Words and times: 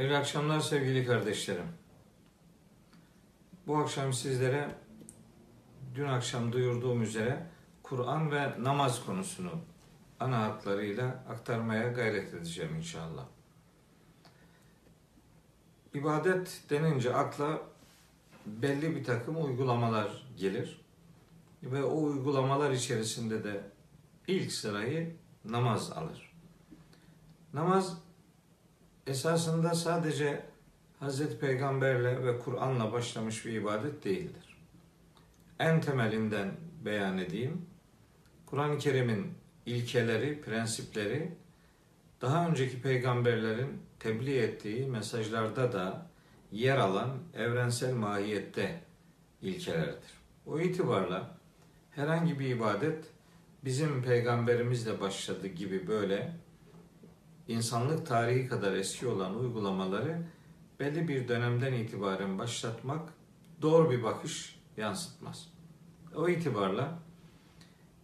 Hayırlı 0.00 0.18
akşamlar 0.18 0.60
sevgili 0.60 1.06
kardeşlerim. 1.06 1.66
Bu 3.66 3.78
akşam 3.78 4.12
sizlere 4.12 4.74
dün 5.94 6.06
akşam 6.06 6.52
duyurduğum 6.52 7.02
üzere 7.02 7.46
Kur'an 7.82 8.30
ve 8.30 8.64
namaz 8.64 9.04
konusunu 9.04 9.50
ana 10.20 10.42
hatlarıyla 10.42 11.24
aktarmaya 11.28 11.88
gayret 11.88 12.34
edeceğim 12.34 12.76
inşallah. 12.76 13.24
İbadet 15.94 16.62
denince 16.70 17.14
akla 17.14 17.62
belli 18.46 18.96
bir 18.96 19.04
takım 19.04 19.44
uygulamalar 19.44 20.26
gelir 20.36 20.80
ve 21.62 21.84
o 21.84 22.02
uygulamalar 22.02 22.70
içerisinde 22.70 23.44
de 23.44 23.70
ilk 24.26 24.52
sırayı 24.52 25.16
namaz 25.44 25.92
alır. 25.92 26.32
Namaz 27.54 28.09
esasında 29.10 29.74
sadece 29.74 30.42
Hazreti 31.00 31.38
Peygamberle 31.38 32.24
ve 32.24 32.38
Kur'an'la 32.38 32.92
başlamış 32.92 33.46
bir 33.46 33.52
ibadet 33.52 34.04
değildir. 34.04 34.56
En 35.58 35.80
temelinden 35.80 36.52
beyan 36.84 37.18
edeyim. 37.18 37.66
Kur'an-ı 38.46 38.78
Kerim'in 38.78 39.34
ilkeleri, 39.66 40.40
prensipleri 40.40 41.32
daha 42.20 42.48
önceki 42.48 42.82
peygamberlerin 42.82 43.82
tebliğ 43.98 44.38
ettiği 44.38 44.86
mesajlarda 44.86 45.72
da 45.72 46.06
yer 46.52 46.76
alan 46.76 47.18
evrensel 47.36 47.94
mahiyette 47.94 48.80
ilkelerdir. 49.42 50.10
O 50.46 50.60
itibarla 50.60 51.36
herhangi 51.90 52.38
bir 52.38 52.46
ibadet 52.46 53.04
bizim 53.64 54.02
peygamberimizle 54.02 55.00
başladı 55.00 55.46
gibi 55.46 55.88
böyle 55.88 56.32
insanlık 57.48 58.06
tarihi 58.06 58.48
kadar 58.48 58.72
eski 58.72 59.06
olan 59.06 59.38
uygulamaları 59.38 60.22
belli 60.80 61.08
bir 61.08 61.28
dönemden 61.28 61.72
itibaren 61.72 62.38
başlatmak 62.38 63.12
doğru 63.62 63.90
bir 63.90 64.02
bakış 64.02 64.58
yansıtmaz. 64.76 65.48
O 66.14 66.28
itibarla 66.28 66.98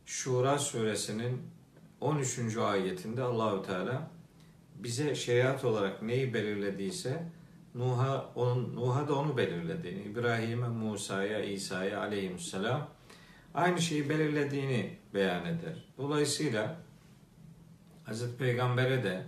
Şura 0.07 0.59
suresinin 0.59 1.43
13. 2.01 2.57
ayetinde 2.57 3.23
Allahü 3.23 3.67
Teala 3.67 4.11
bize 4.75 5.15
şeriat 5.15 5.65
olarak 5.65 6.03
neyi 6.03 6.35
belirlediyse 6.35 7.23
Nuh'a 7.75 8.31
onun 8.35 8.77
Nuh'a 8.77 9.09
da 9.09 9.15
onu 9.15 9.37
belirlediğini, 9.37 10.03
İbrahim'e, 10.03 10.69
Musa'ya, 10.69 11.41
İsa'ya 11.41 12.01
aleyhisselam 12.01 12.89
aynı 13.55 13.83
şeyi 13.83 14.09
belirlediğini 14.09 14.97
beyan 15.15 15.47
eder. 15.47 15.85
Dolayısıyla 15.99 16.77
Hazreti 18.07 18.37
Peygamber'e 18.37 19.05
de 19.05 19.25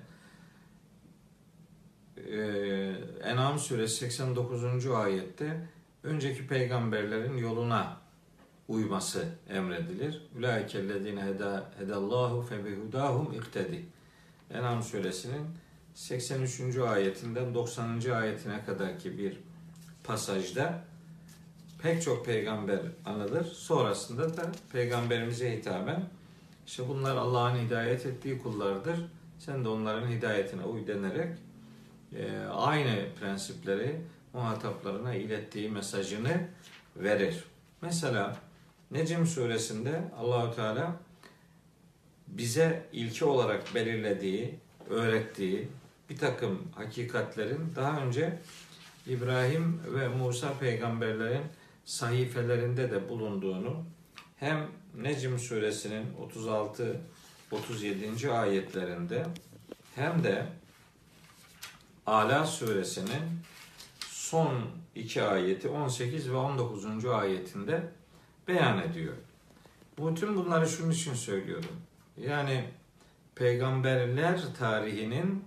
e, 2.30 2.40
En'am 3.30 3.58
suresi 3.58 3.94
89. 3.94 4.86
ayette 4.86 5.68
önceki 6.02 6.46
peygamberlerin 6.46 7.36
yoluna 7.36 7.96
uyması 8.68 9.24
emredilir. 9.48 10.22
Ulaikellezine 10.38 11.22
heda 11.22 11.70
hedallahu 11.78 12.42
fe 12.42 12.64
bihudahum 12.64 13.32
iktedi. 13.32 13.86
En'am 14.50 14.82
suresinin 14.82 15.46
83. 15.94 16.76
ayetinden 16.76 17.54
90. 17.54 18.10
ayetine 18.10 18.64
kadarki 18.64 19.18
bir 19.18 19.38
pasajda 20.04 20.84
pek 21.82 22.02
çok 22.02 22.26
peygamber 22.26 22.80
anılır. 23.04 23.44
Sonrasında 23.44 24.36
da 24.36 24.52
peygamberimize 24.72 25.56
hitaben 25.56 26.17
işte 26.68 26.88
bunlar 26.88 27.16
Allah'ın 27.16 27.56
hidayet 27.56 28.06
ettiği 28.06 28.38
kullardır. 28.38 29.00
Sen 29.38 29.64
de 29.64 29.68
onların 29.68 30.08
hidayetine 30.08 30.62
uy 30.64 30.86
denerek 30.86 31.38
e, 32.16 32.38
aynı 32.52 33.06
prensipleri 33.20 34.00
muhataplarına 34.32 35.14
ilettiği 35.14 35.70
mesajını 35.70 36.48
verir. 36.96 37.44
Mesela 37.82 38.36
Necim 38.90 39.26
suresinde 39.26 40.02
Allahü 40.18 40.56
Teala 40.56 40.96
bize 42.26 42.86
ilke 42.92 43.24
olarak 43.24 43.74
belirlediği, 43.74 44.54
öğrettiği 44.90 45.68
bir 46.10 46.16
takım 46.16 46.62
hakikatlerin 46.74 47.72
daha 47.76 48.00
önce 48.00 48.38
İbrahim 49.06 49.80
ve 49.94 50.08
Musa 50.08 50.58
peygamberlerin 50.58 51.44
sahifelerinde 51.84 52.90
de 52.90 53.08
bulunduğunu 53.08 53.84
hem 54.36 54.68
Necm 54.94 55.38
suresinin 55.38 56.06
36 56.26 57.00
37. 57.50 58.30
ayetlerinde 58.30 59.26
hem 59.94 60.24
de 60.24 60.46
Ala 62.06 62.46
suresinin 62.46 63.22
son 64.00 64.52
iki 64.94 65.22
ayeti 65.22 65.68
18 65.68 66.30
ve 66.30 66.36
19. 66.36 67.04
ayetinde 67.04 67.82
beyan 68.48 68.78
ediyor. 68.78 69.14
Bütün 69.98 70.36
bunları 70.36 70.68
şunun 70.68 70.90
için 70.90 71.14
söylüyorum. 71.14 71.76
Yani 72.16 72.64
peygamberler 73.34 74.40
tarihinin 74.58 75.44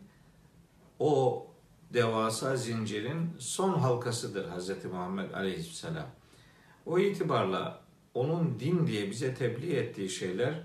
o 1.00 1.48
devasa 1.94 2.58
zincirin 2.58 3.36
son 3.40 3.74
halkasıdır 3.74 4.46
Hz. 4.52 4.86
Muhammed 4.86 5.32
Aleyhisselam. 5.34 6.08
O 6.86 7.00
itibarla 7.00 7.80
onun 8.14 8.60
din 8.60 8.88
diye 8.88 9.10
bize 9.10 9.36
tebliğ 9.36 9.76
ettiği 9.76 10.10
şeyler 10.10 10.64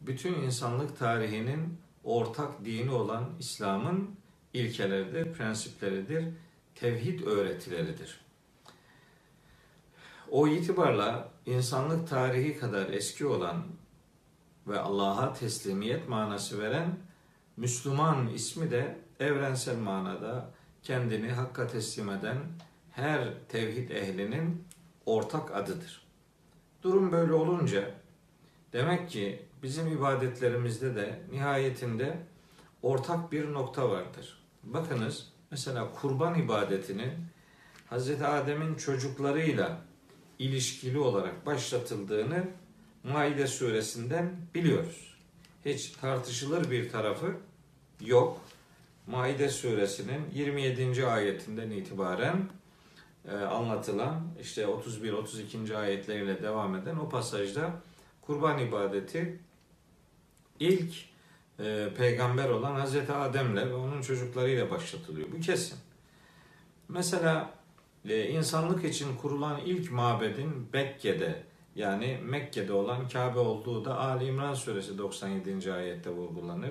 bütün 0.00 0.34
insanlık 0.34 0.98
tarihinin 0.98 1.78
ortak 2.04 2.64
dini 2.64 2.90
olan 2.90 3.30
İslam'ın 3.38 4.10
ilkeleridir, 4.54 5.32
prensipleridir, 5.32 6.24
tevhid 6.74 7.26
öğretileridir. 7.26 8.20
O 10.30 10.48
itibarla 10.48 11.28
insanlık 11.46 12.08
tarihi 12.08 12.58
kadar 12.58 12.90
eski 12.90 13.26
olan 13.26 13.64
ve 14.66 14.78
Allah'a 14.80 15.32
teslimiyet 15.32 16.08
manası 16.08 16.62
veren 16.62 16.98
Müslüman 17.56 18.28
ismi 18.28 18.70
de 18.70 18.98
evrensel 19.20 19.78
manada 19.78 20.50
kendini 20.82 21.30
hakka 21.30 21.66
teslim 21.66 22.10
eden 22.10 22.38
her 22.92 23.28
tevhid 23.48 23.90
ehlinin 23.90 24.64
ortak 25.06 25.56
adıdır. 25.56 26.07
Durum 26.82 27.12
böyle 27.12 27.32
olunca 27.32 27.94
demek 28.72 29.10
ki 29.10 29.42
bizim 29.62 29.86
ibadetlerimizde 29.86 30.96
de 30.96 31.20
nihayetinde 31.32 32.16
ortak 32.82 33.32
bir 33.32 33.52
nokta 33.52 33.90
vardır. 33.90 34.42
Bakınız 34.62 35.32
mesela 35.50 35.92
kurban 36.00 36.38
ibadetinin 36.38 37.12
Hz. 37.90 38.22
Adem'in 38.22 38.74
çocuklarıyla 38.74 39.80
ilişkili 40.38 40.98
olarak 40.98 41.46
başlatıldığını 41.46 42.44
Maide 43.04 43.46
suresinden 43.46 44.36
biliyoruz. 44.54 45.14
Hiç 45.64 45.90
tartışılır 45.90 46.70
bir 46.70 46.90
tarafı 46.90 47.36
yok. 48.00 48.40
Maide 49.06 49.48
suresinin 49.48 50.30
27. 50.34 51.06
ayetinden 51.06 51.70
itibaren 51.70 52.48
anlatılan 53.34 54.20
işte 54.40 54.62
31-32. 54.62 55.76
ayetleriyle 55.76 56.42
devam 56.42 56.74
eden 56.74 56.96
o 56.96 57.08
pasajda 57.08 57.70
kurban 58.20 58.58
ibadeti 58.58 59.38
ilk 60.60 60.94
e, 61.60 61.88
peygamber 61.96 62.48
olan 62.48 62.74
Hazreti 62.74 63.12
Adem'le 63.12 63.56
ve 63.56 63.74
onun 63.74 64.02
çocuklarıyla 64.02 64.70
başlatılıyor. 64.70 65.28
Bu 65.32 65.40
kesin. 65.40 65.78
Mesela 66.88 67.50
e, 68.08 68.28
insanlık 68.28 68.84
için 68.84 69.16
kurulan 69.16 69.60
ilk 69.60 69.92
mabedin 69.92 70.72
Bekke'de 70.72 71.42
yani 71.76 72.18
Mekke'de 72.24 72.72
olan 72.72 73.08
Kabe 73.08 73.38
olduğu 73.38 73.84
da 73.84 73.98
Ali 73.98 74.24
İmran 74.24 74.54
suresi 74.54 74.98
97. 74.98 75.72
ayette 75.72 76.10
vurgulanır. 76.10 76.70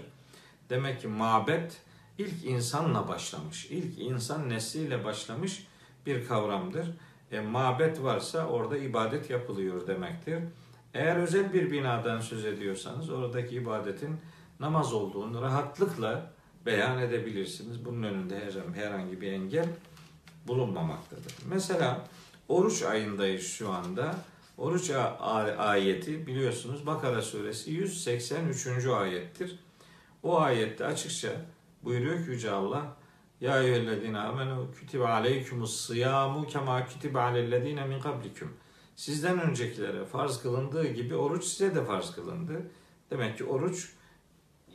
Demek 0.69 1.01
ki 1.01 1.07
mabet 1.07 1.81
ilk 2.18 2.45
insanla 2.45 3.07
başlamış. 3.07 3.66
İlk 3.66 4.00
insan 4.00 4.50
nesliyle 4.50 5.06
başlamış 5.06 5.67
bir 6.07 6.27
kavramdır. 6.27 6.88
E, 7.31 7.39
mabet 7.39 8.04
varsa 8.04 8.48
orada 8.48 8.77
ibadet 8.77 9.30
yapılıyor 9.30 9.88
demektir. 9.88 10.44
Eğer 10.94 11.15
özel 11.15 11.54
bir 11.54 11.71
binadan 11.71 12.19
söz 12.19 12.45
ediyorsanız 12.45 13.09
oradaki 13.09 13.56
ibadetin 13.56 14.18
namaz 14.59 14.94
olduğunu 14.94 15.42
rahatlıkla 15.42 16.31
beyan 16.65 17.00
edebilirsiniz. 17.00 17.86
Bunun 17.86 18.04
önünde 18.04 18.50
herhangi 18.75 19.21
bir 19.21 19.31
engel 19.31 19.68
bulunmamaktadır. 20.48 21.33
Mesela 21.50 22.07
oruç 22.48 22.83
ayındayız 22.83 23.48
şu 23.48 23.71
anda. 23.71 24.15
Oruç 24.57 24.92
ayeti 25.57 26.27
biliyorsunuz 26.27 26.86
Bakara 26.86 27.21
suresi 27.21 27.71
183. 27.71 28.86
ayettir. 28.86 29.59
O 30.24 30.39
ayette 30.39 30.86
açıkça 30.86 31.30
buyuruyor 31.83 32.25
ki 32.25 32.31
Yüce 32.31 32.51
Allah 32.51 32.96
Ya 33.42 33.63
eyyühellezine 33.63 34.19
amenu 34.19 34.72
kütibe 34.72 35.07
aleykumus 35.07 35.86
sıyamu 35.86 36.48
kema 36.48 36.88
kütibe 36.88 37.19
alellezine 37.19 37.86
min 37.86 38.00
kablikum. 38.00 38.54
Sizden 38.95 39.42
öncekilere 39.42 40.06
farz 40.06 40.42
kılındığı 40.42 40.88
gibi 40.88 41.16
oruç 41.16 41.44
size 41.44 41.75
de 41.75 41.86
farz 41.86 42.12
kılındı. 42.12 42.72
Demek 43.12 43.38
ki 43.38 43.44
oruç 43.44 43.89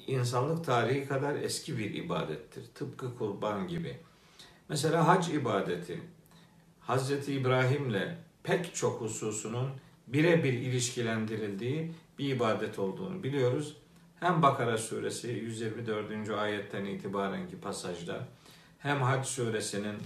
insanlık 0.06 0.64
tarihi 0.64 1.09
kadar 1.09 1.35
eski 1.35 1.79
bir 1.79 1.94
ibadettir. 1.94 2.64
Tıpkı 2.75 3.19
kurban 3.19 3.69
gibi. 3.69 3.97
Mesela 4.69 5.08
hac 5.08 5.29
ibadeti 5.29 6.00
Hazreti 6.81 7.32
İbrahim'le 7.32 8.17
pek 8.43 8.75
çok 8.75 9.00
hususunun 9.00 9.70
birebir 10.06 10.53
ilişkilendirildiği 10.53 11.93
bir 12.19 12.37
ibadet 12.37 12.79
olduğunu 12.79 13.23
biliyoruz. 13.23 13.76
Hem 14.20 14.43
Bakara 14.43 14.79
suresi 14.79 15.29
124. 15.29 16.31
ayetten 16.31 16.85
itibarenki 16.85 17.61
pasajda 17.61 18.29
hem 18.82 19.02
Hac 19.02 19.26
suresinin 19.26 19.96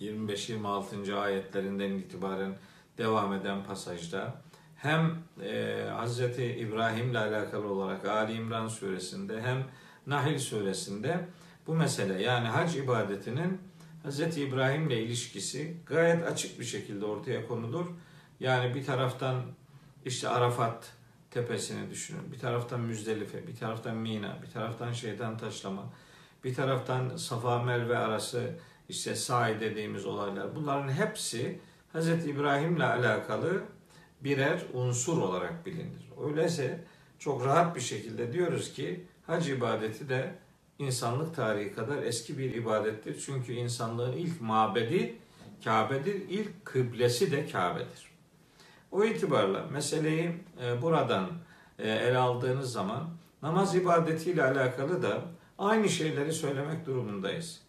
25-26. 0.00 1.14
ayetlerinden 1.14 1.90
itibaren 1.90 2.54
devam 2.98 3.32
eden 3.32 3.64
pasajda 3.64 4.34
hem 4.76 5.18
e, 5.42 5.84
Hz. 6.04 6.20
İbrahim 6.38 7.10
ile 7.10 7.18
alakalı 7.18 7.72
olarak 7.72 8.04
Ali 8.04 8.32
İmran 8.32 8.68
suresinde 8.68 9.42
hem 9.42 9.64
Nahil 10.06 10.38
suresinde 10.38 11.28
bu 11.66 11.74
mesele 11.74 12.22
yani 12.22 12.48
hac 12.48 12.76
ibadetinin 12.76 13.60
Hz. 14.04 14.38
İbrahim 14.38 14.86
ile 14.86 15.02
ilişkisi 15.02 15.76
gayet 15.86 16.26
açık 16.26 16.60
bir 16.60 16.64
şekilde 16.64 17.04
ortaya 17.04 17.48
konulur. 17.48 17.86
Yani 18.40 18.74
bir 18.74 18.84
taraftan 18.84 19.42
işte 20.04 20.28
Arafat 20.28 20.92
tepesini 21.30 21.90
düşünün. 21.90 22.32
Bir 22.32 22.38
taraftan 22.38 22.80
Müzdelife, 22.80 23.46
bir 23.46 23.56
taraftan 23.56 23.96
Mina, 23.96 24.38
bir 24.42 24.50
taraftan 24.50 24.92
şeytan 24.92 25.38
taşlama, 25.38 25.82
bir 26.44 26.54
taraftan 26.54 27.16
Safa 27.16 27.62
Merve 27.62 27.98
arası 27.98 28.50
işte 28.88 29.14
sahi 29.14 29.60
dediğimiz 29.60 30.06
olaylar. 30.06 30.56
Bunların 30.56 30.88
hepsi 30.88 31.60
Hz. 31.94 32.08
İbrahim 32.08 32.76
ile 32.76 32.84
alakalı 32.84 33.62
birer 34.20 34.62
unsur 34.72 35.18
olarak 35.18 35.66
bilinir. 35.66 36.10
Öyleyse 36.26 36.84
çok 37.18 37.44
rahat 37.44 37.76
bir 37.76 37.80
şekilde 37.80 38.32
diyoruz 38.32 38.72
ki 38.72 39.06
hac 39.26 39.48
ibadeti 39.48 40.08
de 40.08 40.34
insanlık 40.78 41.36
tarihi 41.36 41.74
kadar 41.74 42.02
eski 42.02 42.38
bir 42.38 42.54
ibadettir. 42.54 43.22
Çünkü 43.26 43.52
insanlığın 43.52 44.12
ilk 44.12 44.40
mabedi 44.40 45.16
Kabe'dir, 45.64 46.14
ilk 46.28 46.64
kıblesi 46.64 47.32
de 47.32 47.46
Kabe'dir. 47.46 48.10
O 48.92 49.04
itibarla 49.04 49.66
meseleyi 49.72 50.32
e, 50.64 50.82
buradan 50.82 51.30
e, 51.78 51.90
ele 51.90 52.18
aldığınız 52.18 52.72
zaman 52.72 53.08
namaz 53.42 53.74
ibadetiyle 53.74 54.42
alakalı 54.42 55.02
da 55.02 55.20
aynı 55.58 55.88
şeyleri 55.88 56.32
söylemek 56.32 56.86
durumundayız. 56.86 57.60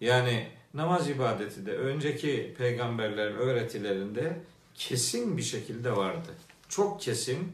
Yani 0.00 0.48
namaz 0.74 1.08
ibadeti 1.10 1.66
de 1.66 1.76
önceki 1.76 2.54
peygamberlerin 2.58 3.36
öğretilerinde 3.36 4.40
kesin 4.74 5.36
bir 5.36 5.42
şekilde 5.42 5.96
vardı. 5.96 6.28
Çok 6.68 7.00
kesin. 7.00 7.52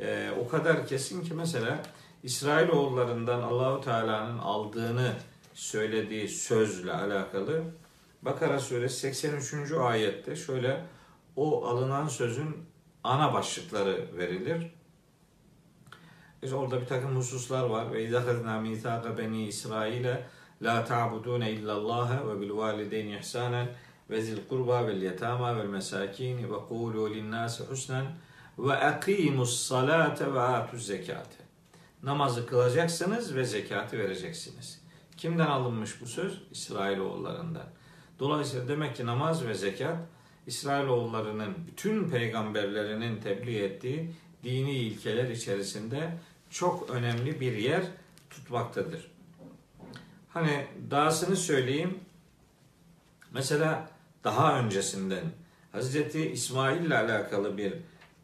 E, 0.00 0.30
o 0.40 0.48
kadar 0.48 0.86
kesin 0.86 1.22
ki 1.24 1.34
mesela 1.34 1.82
İsrailoğullarından 2.22 3.42
Allahu 3.42 3.80
Teala'nın 3.80 4.38
aldığını 4.38 5.12
söylediği 5.54 6.28
sözle 6.28 6.92
alakalı 6.92 7.64
Bakara 8.22 8.58
suresi 8.58 8.96
83. 8.96 9.72
ayette 9.72 10.36
şöyle 10.36 10.84
o 11.36 11.66
alınan 11.66 12.08
sözün 12.08 12.56
ana 13.04 13.34
başlıkları 13.34 14.06
verilir. 14.16 14.72
İşte 16.42 16.56
orada 16.56 16.80
bir 16.80 16.86
takım 16.86 17.16
hususlar 17.16 17.64
var. 17.64 17.92
Ve 17.92 18.04
izahadna 18.04 18.60
mitaka 18.60 19.18
beni 19.18 19.46
İsrail'e 19.46 20.26
la 20.62 20.84
ta'budune 20.84 21.52
illallah 21.52 22.28
ve 22.28 22.40
bil 22.40 22.50
valideyni 22.50 23.18
ihsanen 23.18 23.68
ve 24.10 24.22
zil 24.22 24.38
kurba 24.48 24.86
vel 24.86 25.02
yetama 25.02 25.56
vel 25.56 25.66
mesakin 25.66 26.38
ve 26.38 26.56
kulu 26.68 27.14
lin 27.14 27.30
nasi 27.30 27.64
husnen 27.64 28.06
ve 28.58 28.72
akimus 28.72 29.60
salate 29.60 30.34
ve 30.34 30.40
atuz 30.40 30.86
zekate. 30.86 31.36
Namazı 32.02 32.46
kılacaksınız 32.46 33.34
ve 33.34 33.44
zekatı 33.44 33.98
vereceksiniz. 33.98 34.82
Kimden 35.16 35.46
alınmış 35.46 36.00
bu 36.00 36.06
söz? 36.06 36.42
İsrailoğullarından. 36.50 37.66
Dolayısıyla 38.18 38.68
demek 38.68 38.96
ki 38.96 39.06
namaz 39.06 39.46
ve 39.46 39.54
zekat 39.54 39.96
İsrailoğullarının 40.46 41.54
bütün 41.66 42.10
peygamberlerinin 42.10 43.20
tebliğ 43.20 43.58
ettiği 43.58 44.12
dini 44.44 44.72
ilkeler 44.72 45.28
içerisinde 45.28 46.18
çok 46.50 46.90
önemli 46.90 47.40
bir 47.40 47.52
yer 47.52 47.82
tutmaktadır. 48.30 49.10
Hani 50.28 50.66
dahasını 50.90 51.36
söyleyeyim. 51.36 51.98
Mesela 53.32 53.88
daha 54.24 54.58
öncesinden 54.60 55.24
Hazreti 55.72 56.30
İsmail 56.30 56.80
ile 56.80 56.98
alakalı 56.98 57.58
bir 57.58 57.74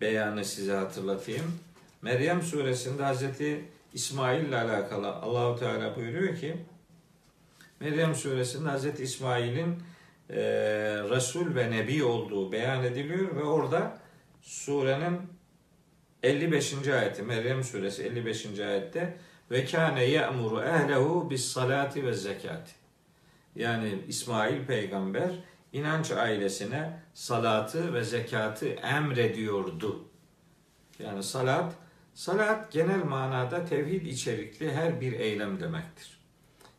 beyanı 0.01 0.45
size 0.45 0.73
hatırlatayım. 0.73 1.59
Meryem 2.03 2.43
suresinde 2.43 3.03
Hazreti 3.05 3.65
İsmail 3.95 4.45
ile 4.45 4.57
alakalı 4.57 5.09
Allahu 5.09 5.59
Teala 5.59 5.97
buyuruyor 5.97 6.37
ki 6.37 6.57
Meryem 7.81 8.15
suresinde 8.15 8.69
Hazreti 8.69 9.03
İsmail'in 9.03 9.83
e, 10.31 10.43
Resul 11.11 11.55
ve 11.55 11.71
Nebi 11.71 12.05
olduğu 12.05 12.53
beyan 12.53 12.85
ediliyor 12.85 13.37
ve 13.37 13.43
orada 13.43 13.99
surenin 14.43 15.21
55. 16.25 16.89
ayeti 16.89 17.23
Meryem 17.23 17.65
suresi 17.65 18.03
55. 18.03 18.61
ayette 18.61 19.17
ve 19.51 19.65
kâne 19.65 20.05
ye'muru 20.05 20.63
ehlehu 20.63 21.31
bis 21.31 21.53
salati 21.53 22.07
ve 22.07 22.13
zekati. 22.13 22.73
Yani 23.57 24.05
İsmail 24.09 24.67
peygamber 24.67 25.31
inanç 25.73 26.11
ailesine 26.11 27.01
salatı 27.15 27.95
ve 27.95 28.05
zekatı 28.05 28.67
emrediyordu. 28.67 30.05
Yani 30.99 31.23
salat, 31.23 31.75
salat 32.15 32.73
genel 32.73 33.05
manada 33.05 33.65
tevhid 33.65 34.07
içerikli 34.07 34.73
her 34.73 35.01
bir 35.01 35.13
eylem 35.13 35.61
demektir. 35.61 36.21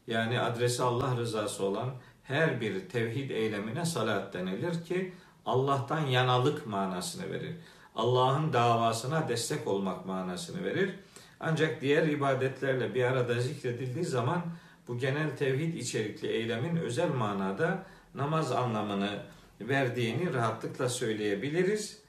Yani 0.08 0.40
adresi 0.40 0.84
Allah 0.84 1.18
rızası 1.18 1.64
olan 1.64 1.90
her 2.24 2.62
bir 2.62 2.90
tevhid 2.90 3.30
eylemine 3.30 3.86
salat 3.86 4.34
denilir 4.34 4.86
ki 4.86 5.14
Allah'tan 5.46 6.06
yanalık 6.06 6.68
manasını 6.68 7.32
verir. 7.32 7.56
Allah'ın 7.96 8.54
davasına 8.54 9.30
destek 9.30 9.68
olmak 9.68 10.06
manasını 10.06 10.64
verir. 10.64 10.96
Ancak 11.40 11.82
diğer 11.82 12.04
ibadetlerle 12.08 12.96
bir 12.96 13.04
arada 13.04 13.40
zikredildiği 13.40 14.06
zaman 14.06 14.42
bu 14.88 14.98
genel 14.98 15.38
tevhid 15.38 15.74
içerikli 15.74 16.28
eylemin 16.28 16.76
özel 16.76 17.10
manada 17.10 17.84
namaz 18.16 18.52
anlamını 18.52 19.20
verdiğini 19.62 20.34
rahatlıkla 20.34 20.90
söyleyebiliriz. 20.90 22.00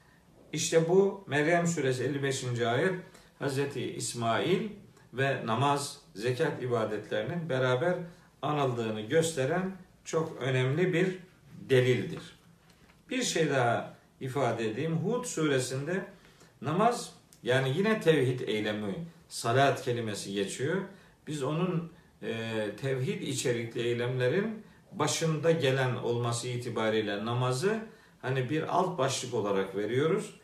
İşte 0.53 0.89
bu 0.89 1.25
Meryem 1.27 1.67
suresi 1.67 2.05
55. 2.05 2.45
ayet 2.61 2.95
Hz. 3.41 3.77
İsmail 3.77 4.69
ve 5.13 5.47
namaz, 5.47 6.01
zekat 6.15 6.63
ibadetlerinin 6.63 7.49
beraber 7.49 7.95
anıldığını 8.43 9.01
gösteren 9.01 9.73
çok 10.05 10.43
önemli 10.43 10.93
bir 10.93 11.19
delildir. 11.71 12.39
Bir 13.11 13.23
şey 13.23 13.51
daha 13.51 13.96
ifade 14.21 14.71
edeyim. 14.71 14.97
Hud 14.97 15.25
suresinde 15.25 16.05
namaz 16.63 17.13
yani 17.43 17.73
yine 17.77 18.01
tevhid 18.01 18.41
eylemi, 18.41 18.95
salat 19.29 19.83
kelimesi 19.83 20.33
geçiyor. 20.33 20.77
Biz 21.27 21.43
onun 21.43 21.93
e, 22.23 22.71
tevhid 22.81 23.23
içerikli 23.23 23.81
eylemlerin 23.81 24.63
başında 24.93 25.51
gelen 25.51 25.95
olması 25.95 26.49
itibariyle 26.49 27.25
namazı 27.25 27.81
hani 28.23 28.51
bir 28.51 28.77
alt 28.77 28.99
başlık 28.99 29.35
olarak 29.35 29.77
veriyoruz. 29.77 30.35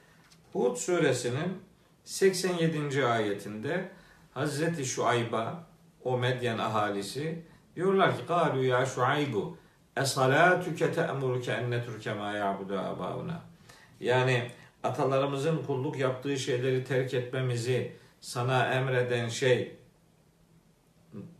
Hud 0.52 0.76
suresinin 0.76 1.62
87. 2.04 3.06
ayetinde 3.06 3.88
Hazreti 4.34 4.84
Şuayb'a 4.84 5.64
o 6.04 6.18
Medyen 6.18 6.58
ahalisi 6.58 7.42
diyorlar 7.76 8.16
ki 8.16 8.26
Kalu 8.26 8.64
ya 8.64 8.86
Şuaybu 8.86 9.56
esalatuke 9.96 10.92
te'muruke 10.92 11.52
en 11.52 11.70
netruke 11.70 12.14
ma 12.14 12.32
ya'budu 12.32 12.78
abauna. 12.78 13.51
Yani 14.02 14.50
atalarımızın 14.82 15.62
kulluk 15.66 15.98
yaptığı 15.98 16.38
şeyleri 16.38 16.84
terk 16.84 17.14
etmemizi 17.14 17.92
sana 18.20 18.74
emreden 18.74 19.28
şey 19.28 19.76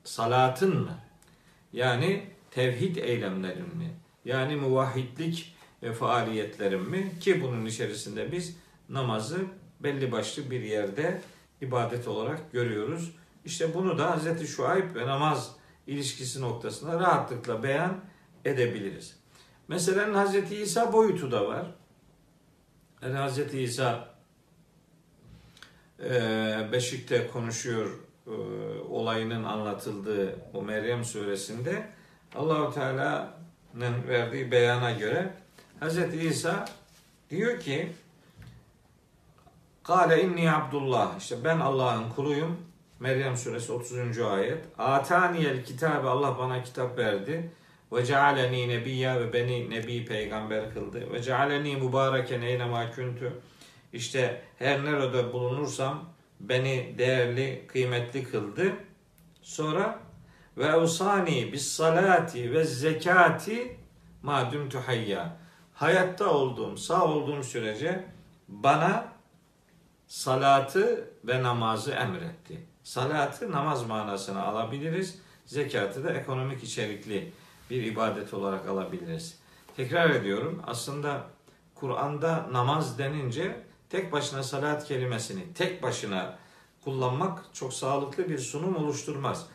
salatın 0.04 0.80
mı? 0.80 0.98
Yani 1.72 2.26
tevhid 2.50 2.96
eylemlerin 2.96 3.76
mi? 3.76 3.90
Yani 4.24 4.56
muvahhidlik 4.56 5.54
ve 5.82 5.92
faaliyetlerin 5.92 6.90
mi? 6.90 7.12
Ki 7.20 7.42
bunun 7.42 7.66
içerisinde 7.66 8.32
biz 8.32 8.56
namazı 8.88 9.38
belli 9.80 10.12
başlı 10.12 10.50
bir 10.50 10.60
yerde 10.60 11.20
ibadet 11.60 12.08
olarak 12.08 12.52
görüyoruz. 12.52 13.12
İşte 13.44 13.74
bunu 13.74 13.98
da 13.98 14.16
Hz. 14.16 14.48
Şuayb 14.48 14.94
ve 14.94 15.06
namaz 15.06 15.56
ilişkisi 15.86 16.40
noktasında 16.40 17.00
rahatlıkla 17.00 17.62
beyan 17.62 18.00
edebiliriz. 18.44 19.16
Mesela 19.68 20.24
Hz. 20.24 20.52
İsa 20.52 20.92
boyutu 20.92 21.30
da 21.30 21.48
var. 21.48 21.66
Yani 23.02 23.30
Hz. 23.30 23.54
İsa 23.54 24.08
e, 26.04 26.10
Beşik'te 26.72 27.26
konuşuyor 27.26 27.90
e, 28.26 28.30
olayının 28.90 29.44
anlatıldığı 29.44 30.36
o 30.54 30.62
Meryem 30.62 31.04
suresinde 31.04 31.86
Allahu 32.34 32.74
Teala'nın 32.74 34.08
verdiği 34.08 34.50
beyana 34.50 34.92
göre 34.92 35.34
Hz. 35.80 36.14
İsa 36.14 36.64
diyor 37.30 37.60
ki 37.60 37.92
Kale 39.82 40.22
inni 40.22 40.52
Abdullah. 40.52 41.18
İşte 41.18 41.44
ben 41.44 41.60
Allah'ın 41.60 42.10
kuluyum. 42.10 42.56
Meryem 43.00 43.36
suresi 43.36 43.72
30. 43.72 44.18
ayet. 44.18 44.64
Ataniyel 44.78 45.64
kitabe 45.64 46.08
Allah 46.08 46.38
bana 46.38 46.62
kitap 46.62 46.98
verdi. 46.98 47.50
Ve 47.92 48.04
cealeni 48.04 48.68
nebiyya 48.68 49.20
ve 49.20 49.32
beni 49.32 49.70
nebi 49.70 50.04
peygamber 50.04 50.74
kıldı. 50.74 51.12
Ve 51.12 51.22
cealeni 51.22 51.76
mübareken 51.76 52.42
eynema 52.42 52.90
küntü. 52.90 53.32
İşte 53.92 54.42
her 54.58 54.84
nerede 54.84 55.32
bulunursam 55.32 56.04
beni 56.40 56.94
değerli, 56.98 57.66
kıymetli 57.66 58.24
kıldı. 58.24 58.72
Sonra 59.42 59.98
ve 60.56 60.64
evsani 60.64 61.52
bis 61.52 61.68
salati 61.68 62.52
ve 62.52 62.64
zekati 62.64 63.76
ma 64.22 64.52
dumtu 64.52 64.78
hayya. 64.86 65.36
Hayatta 65.74 66.30
olduğum, 66.30 66.76
sağ 66.76 67.04
olduğum 67.04 67.42
sürece 67.42 68.04
bana 68.48 69.12
salatı 70.06 71.10
ve 71.24 71.42
namazı 71.42 71.90
emretti. 71.90 72.66
Salatı 72.82 73.52
namaz 73.52 73.86
manasına 73.86 74.42
alabiliriz. 74.42 75.18
Zekatı 75.46 76.04
da 76.04 76.12
ekonomik 76.12 76.62
içerikli 76.62 77.32
bir 77.72 77.82
ibadet 77.82 78.34
olarak 78.34 78.68
alabiliriz. 78.68 79.38
Tekrar 79.76 80.10
ediyorum. 80.10 80.62
Aslında 80.66 81.24
Kur'an'da 81.74 82.48
namaz 82.52 82.98
denince 82.98 83.60
tek 83.90 84.12
başına 84.12 84.42
salat 84.42 84.84
kelimesini 84.84 85.54
tek 85.54 85.82
başına 85.82 86.38
kullanmak 86.84 87.44
çok 87.52 87.72
sağlıklı 87.72 88.28
bir 88.28 88.38
sunum 88.38 88.76
oluşturmaz. 88.76 89.46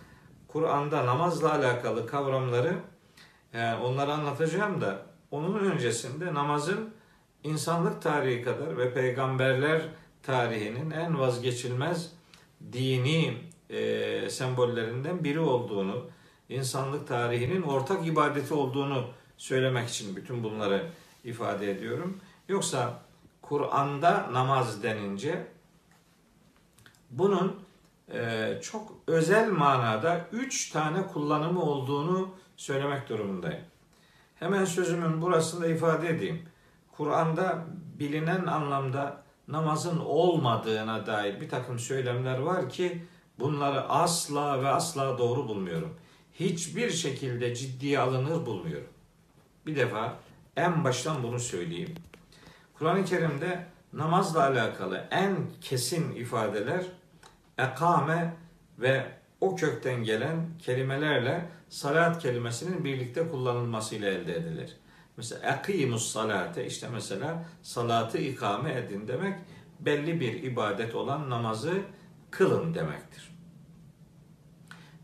Kur'an'da 0.47 1.05
namazla 1.05 1.53
alakalı 1.53 2.07
kavramları 2.07 2.75
yani 3.53 3.83
onları 3.83 4.13
anlatacağım 4.13 4.81
da 4.81 5.01
onun 5.31 5.59
öncesinde 5.59 6.33
namazın 6.33 6.93
insanlık 7.43 8.01
tarihi 8.01 8.41
kadar 8.41 8.77
ve 8.77 8.93
peygamberler 8.93 9.81
tarihinin 10.23 10.91
en 10.91 11.19
vazgeçilmez 11.19 12.11
dini 12.73 13.37
e, 13.69 14.29
sembollerinden 14.29 15.23
biri 15.23 15.39
olduğunu, 15.39 16.09
insanlık 16.49 17.07
tarihinin 17.07 17.61
ortak 17.61 18.07
ibadeti 18.07 18.53
olduğunu 18.53 19.05
söylemek 19.37 19.89
için 19.89 20.15
bütün 20.15 20.43
bunları 20.43 20.89
ifade 21.23 21.71
ediyorum. 21.71 22.17
Yoksa 22.49 22.99
Kur'an'da 23.41 24.29
namaz 24.31 24.83
denince 24.83 25.47
bunun 27.11 27.55
e, 28.13 28.53
çok 28.61 28.93
özel 29.07 29.49
manada 29.49 30.27
üç 30.31 30.69
tane 30.69 31.07
kullanımı 31.07 31.61
olduğunu 31.63 32.29
söylemek 32.57 33.09
durumundayım. 33.09 33.61
Hemen 34.35 34.65
sözümün 34.65 35.21
burasında 35.21 35.67
ifade 35.67 36.09
edeyim. 36.09 36.41
Kur'an'da 36.91 37.65
bilinen 37.99 38.45
anlamda 38.45 39.23
namazın 39.47 39.99
olmadığına 39.99 41.05
dair 41.05 41.41
bir 41.41 41.49
takım 41.49 41.79
söylemler 41.79 42.39
var 42.39 42.69
ki 42.69 43.05
bunları 43.39 43.89
asla 43.89 44.63
ve 44.63 44.67
asla 44.67 45.17
doğru 45.17 45.47
bulmuyorum. 45.47 45.97
Hiçbir 46.39 46.89
şekilde 46.89 47.55
ciddiye 47.55 47.99
alınır 47.99 48.45
bulmuyorum. 48.45 48.89
Bir 49.65 49.75
defa 49.75 50.19
en 50.55 50.83
baştan 50.83 51.23
bunu 51.23 51.39
söyleyeyim. 51.39 51.95
Kur'an-ı 52.73 53.05
Kerim'de 53.05 53.65
namazla 53.93 54.43
alakalı 54.43 55.07
en 55.11 55.37
kesin 55.61 56.15
ifadeler 56.15 56.85
ekame 57.57 58.33
ve 58.79 59.05
o 59.41 59.55
kökten 59.55 60.03
gelen 60.03 60.45
kelimelerle 60.59 61.49
salat 61.69 62.21
kelimesinin 62.21 62.83
birlikte 62.83 63.27
kullanılmasıyla 63.27 64.09
elde 64.09 64.35
edilir. 64.35 64.77
Mesela 65.17 65.61
ekimus 65.67 66.11
salate 66.11 66.65
işte 66.65 66.87
mesela 66.93 67.45
salatı 67.61 68.17
ikame 68.17 68.73
edin 68.73 69.07
demek 69.07 69.39
belli 69.79 70.19
bir 70.19 70.43
ibadet 70.43 70.95
olan 70.95 71.29
namazı 71.29 71.81
kılın 72.31 72.73
demektir. 72.73 73.36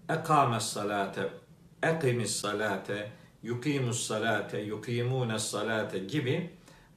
Ekames 0.10 0.64
salate, 0.64 1.30
ekimis 1.84 2.36
salate, 2.36 3.12
yukimus 3.44 4.08
salate, 4.08 4.60
yukimunes 4.60 5.44
salate 5.44 6.00
gibi 6.00 6.50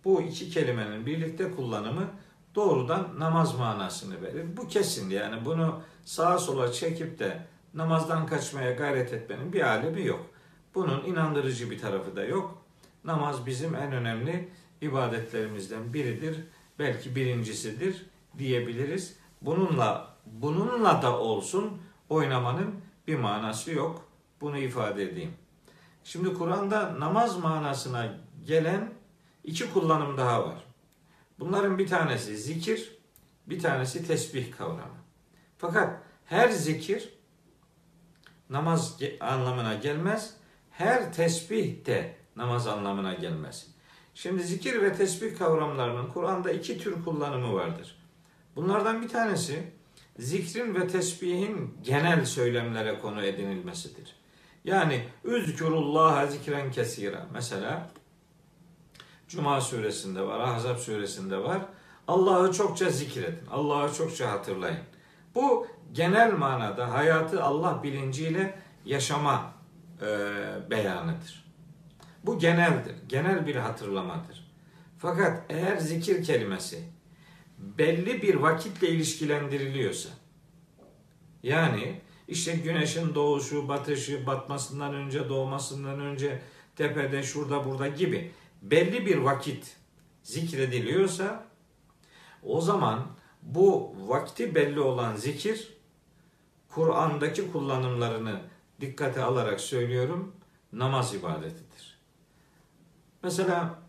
bu 0.04 0.22
iki 0.22 0.50
kelimenin 0.50 1.06
birlikte 1.06 1.50
kullanımı 1.50 2.06
doğrudan 2.54 3.08
namaz 3.18 3.58
manasını 3.58 4.22
verir. 4.22 4.56
Bu 4.56 4.68
kesin 4.68 5.10
yani 5.10 5.44
bunu 5.44 5.80
sağa 6.04 6.38
sola 6.38 6.72
çekip 6.72 7.18
de 7.18 7.46
namazdan 7.74 8.26
kaçmaya 8.26 8.72
gayret 8.72 9.12
etmenin 9.12 9.52
bir 9.52 9.60
alemi 9.60 10.06
yok. 10.06 10.26
Bunun 10.74 11.04
inandırıcı 11.04 11.70
bir 11.70 11.78
tarafı 11.78 12.16
da 12.16 12.24
yok. 12.24 12.62
Namaz 13.04 13.46
bizim 13.46 13.74
en 13.74 13.92
önemli 13.92 14.48
ibadetlerimizden 14.80 15.94
biridir. 15.94 16.44
Belki 16.78 17.16
birincisidir 17.16 18.06
diyebiliriz. 18.38 19.16
Bununla 19.42 20.16
bununla 20.26 21.02
da 21.02 21.18
olsun 21.18 21.78
oynamanın 22.08 22.74
bir 23.06 23.16
manası 23.16 23.72
yok. 23.72 24.08
Bunu 24.40 24.58
ifade 24.58 25.02
edeyim. 25.02 25.32
Şimdi 26.04 26.34
Kur'an'da 26.34 27.00
namaz 27.00 27.38
manasına 27.38 28.18
gelen 28.44 28.94
iki 29.44 29.72
kullanım 29.72 30.16
daha 30.16 30.46
var. 30.46 30.64
Bunların 31.38 31.78
bir 31.78 31.86
tanesi 31.86 32.36
zikir, 32.36 32.98
bir 33.46 33.58
tanesi 33.58 34.06
tesbih 34.06 34.52
kavramı. 34.52 34.96
Fakat 35.58 36.00
her 36.24 36.48
zikir 36.48 37.12
namaz 38.50 38.98
anlamına 39.20 39.74
gelmez. 39.74 40.36
Her 40.70 41.12
tesbih 41.12 41.86
de 41.86 42.16
namaz 42.36 42.66
anlamına 42.66 43.14
gelmez. 43.14 43.66
Şimdi 44.14 44.42
zikir 44.42 44.82
ve 44.82 44.92
tesbih 44.92 45.38
kavramlarının 45.38 46.10
Kur'an'da 46.10 46.52
iki 46.52 46.78
tür 46.78 47.04
kullanımı 47.04 47.54
vardır. 47.54 47.98
Bunlardan 48.56 49.02
bir 49.02 49.08
tanesi 49.08 49.72
zikrin 50.18 50.74
ve 50.74 50.88
tesbihin 50.88 51.78
genel 51.82 52.24
söylemlere 52.24 52.98
konu 52.98 53.22
edinilmesidir. 53.22 54.16
Yani 54.64 55.04
üzkürullah 55.24 56.26
zikren 56.30 56.70
kesira. 56.70 57.26
Mesela 57.32 57.90
Cuma 59.28 59.60
suresinde 59.60 60.22
var, 60.22 60.40
Ahzab 60.40 60.76
suresinde 60.76 61.38
var. 61.38 61.62
Allah'ı 62.08 62.52
çokça 62.52 62.90
zikredin, 62.90 63.46
Allah'ı 63.50 63.94
çokça 63.94 64.30
hatırlayın. 64.30 64.80
Bu 65.34 65.66
genel 65.92 66.32
manada 66.32 66.94
hayatı 66.94 67.44
Allah 67.44 67.82
bilinciyle 67.82 68.58
yaşama 68.84 69.52
e, 70.02 70.06
beyanıdır. 70.70 71.46
Bu 72.24 72.38
geneldir, 72.38 72.94
genel 73.08 73.46
bir 73.46 73.56
hatırlamadır. 73.56 74.52
Fakat 74.98 75.42
eğer 75.48 75.76
zikir 75.76 76.24
kelimesi 76.24 76.82
belli 77.58 78.22
bir 78.22 78.34
vakitle 78.34 78.88
ilişkilendiriliyorsa, 78.88 80.08
yani 81.42 82.00
işte 82.28 82.56
güneşin 82.56 83.14
doğuşu, 83.14 83.68
batışı, 83.68 84.26
batmasından 84.26 84.94
önce, 84.94 85.28
doğmasından 85.28 86.00
önce, 86.00 86.42
tepede, 86.76 87.22
şurada, 87.22 87.64
burada 87.64 87.88
gibi 87.88 88.32
belli 88.62 89.06
bir 89.06 89.16
vakit 89.16 89.76
zikrediliyorsa 90.22 91.46
o 92.42 92.60
zaman 92.60 93.06
bu 93.42 93.94
vakti 94.06 94.54
belli 94.54 94.80
olan 94.80 95.16
zikir 95.16 95.76
Kur'an'daki 96.68 97.52
kullanımlarını 97.52 98.40
dikkate 98.80 99.22
alarak 99.22 99.60
söylüyorum 99.60 100.36
namaz 100.72 101.14
ibadetidir. 101.14 101.98
Mesela 103.22 103.85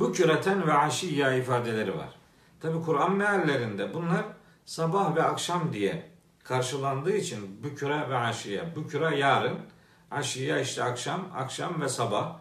bu 0.00 0.12
küreten 0.12 0.66
ve 0.66 0.72
aşiyya 0.72 1.34
ifadeleri 1.34 1.98
var. 1.98 2.14
Tabi 2.60 2.84
Kur'an 2.84 3.16
meallerinde 3.16 3.94
bunlar 3.94 4.24
sabah 4.64 5.16
ve 5.16 5.22
akşam 5.22 5.72
diye 5.72 6.10
karşılandığı 6.44 7.16
için 7.16 7.62
büküre 7.62 8.10
ve 8.10 8.16
aşiye. 8.16 8.76
Büküre 8.76 9.18
yarın, 9.18 9.58
aşiye 10.10 10.62
işte 10.62 10.84
akşam, 10.84 11.28
akşam 11.34 11.80
ve 11.80 11.88
sabah 11.88 12.38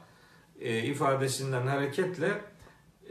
e, 0.59 0.83
ifadesinden 0.83 1.67
hareketle 1.67 2.41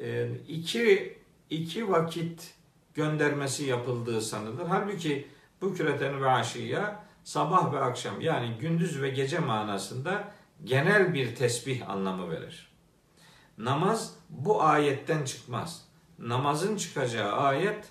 e, 0.03 0.29
iki, 0.49 1.19
iki 1.51 1.89
vakit 1.89 2.55
göndermesi 2.95 3.65
yapıldığı 3.65 4.21
sanılır. 4.21 4.67
Halbuki 4.69 5.29
bu 5.61 5.75
küreten 5.75 6.23
ve 6.23 6.31
aşiya 6.31 7.05
sabah 7.25 7.73
ve 7.73 7.79
akşam 7.79 8.21
yani 8.21 8.59
gündüz 8.61 9.03
ve 9.03 9.11
gece 9.11 9.39
manasında 9.39 10.33
genel 10.65 11.15
bir 11.15 11.37
tesbih 11.37 11.91
anlamı 11.91 12.31
verir. 12.31 12.76
Namaz 13.59 14.15
bu 14.31 14.63
ayetten 14.63 15.25
çıkmaz. 15.25 15.85
Namazın 16.19 16.77
çıkacağı 16.77 17.33
ayet 17.33 17.85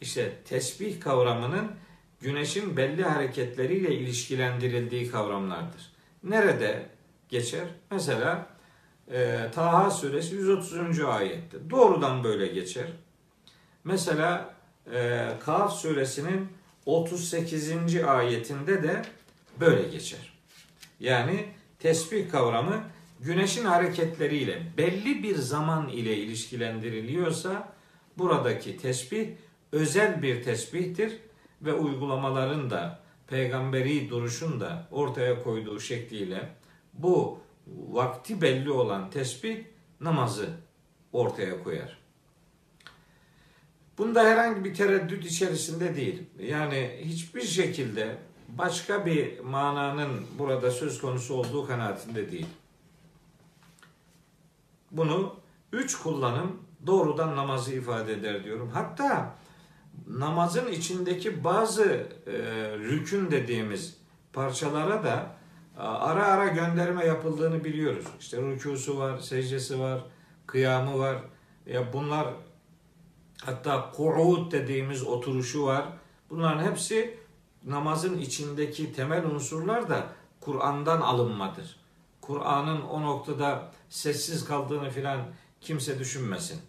işte 0.00 0.36
tesbih 0.44 1.00
kavramının 1.00 1.72
güneşin 2.20 2.76
belli 2.76 3.02
hareketleriyle 3.02 3.94
ilişkilendirildiği 3.94 5.10
kavramlardır. 5.10 5.92
Nerede 6.22 6.86
geçer? 7.28 7.68
Mesela 7.90 8.46
e, 9.12 9.46
Taha 9.54 9.90
suresi 9.90 10.34
130. 10.34 11.00
ayette. 11.00 11.70
Doğrudan 11.70 12.24
böyle 12.24 12.46
geçer. 12.46 12.86
Mesela 13.84 14.54
e, 14.92 15.28
Kaf 15.44 15.72
suresinin 15.72 16.48
38. 16.86 18.04
ayetinde 18.06 18.82
de 18.82 19.02
böyle 19.60 19.88
geçer. 19.88 20.32
Yani 21.00 21.46
tesbih 21.78 22.30
kavramı 22.30 22.84
güneşin 23.20 23.64
hareketleriyle 23.64 24.62
belli 24.78 25.22
bir 25.22 25.36
zaman 25.36 25.88
ile 25.88 26.16
ilişkilendiriliyorsa 26.16 27.72
buradaki 28.18 28.76
tesbih 28.76 29.28
özel 29.72 30.22
bir 30.22 30.42
tesbihtir 30.42 31.18
ve 31.62 31.72
uygulamaların 31.72 32.70
da 32.70 33.00
peygamberi 33.26 34.10
duruşun 34.10 34.60
da 34.60 34.88
ortaya 34.90 35.42
koyduğu 35.42 35.80
şekliyle 35.80 36.48
bu 36.94 37.38
vakti 37.66 38.42
belli 38.42 38.70
olan 38.70 39.10
tesbih 39.10 39.64
namazı 40.00 40.48
ortaya 41.12 41.62
koyar. 41.62 42.00
Bunda 43.98 44.24
herhangi 44.24 44.64
bir 44.64 44.74
tereddüt 44.74 45.24
içerisinde 45.24 45.96
değil. 45.96 46.22
Yani 46.38 47.00
hiçbir 47.04 47.42
şekilde 47.42 48.16
başka 48.48 49.06
bir 49.06 49.40
mananın 49.40 50.26
burada 50.38 50.70
söz 50.70 51.00
konusu 51.00 51.34
olduğu 51.34 51.66
kanaatinde 51.66 52.32
değil. 52.32 52.46
Bunu 54.90 55.34
üç 55.72 55.98
kullanım 55.98 56.62
doğrudan 56.86 57.36
namazı 57.36 57.72
ifade 57.74 58.12
eder 58.12 58.44
diyorum. 58.44 58.70
Hatta 58.74 59.34
namazın 60.08 60.66
içindeki 60.66 61.44
bazı 61.44 61.84
e, 62.26 62.32
rükün 62.78 63.30
dediğimiz 63.30 63.96
parçalara 64.32 65.04
da 65.04 65.36
ara 65.78 66.26
ara 66.26 66.46
gönderme 66.46 67.04
yapıldığını 67.04 67.64
biliyoruz. 67.64 68.06
İşte 68.20 68.42
rükusu 68.42 68.98
var, 68.98 69.18
secdesi 69.18 69.80
var, 69.80 70.00
kıyamı 70.46 70.98
var. 70.98 71.16
Ya 71.66 71.92
bunlar 71.92 72.26
hatta 73.44 73.90
ku'ud 73.90 74.52
dediğimiz 74.52 75.06
oturuşu 75.06 75.66
var. 75.66 75.84
Bunların 76.30 76.64
hepsi 76.64 77.18
namazın 77.66 78.18
içindeki 78.18 78.92
temel 78.92 79.24
unsurlar 79.24 79.88
da 79.88 80.06
Kur'an'dan 80.40 81.00
alınmadır. 81.00 81.76
Kur'an'ın 82.20 82.82
o 82.82 83.02
noktada 83.02 83.72
sessiz 83.90 84.44
kaldığını 84.44 84.90
filan 84.90 85.20
kimse 85.60 85.98
düşünmesin. 85.98 86.60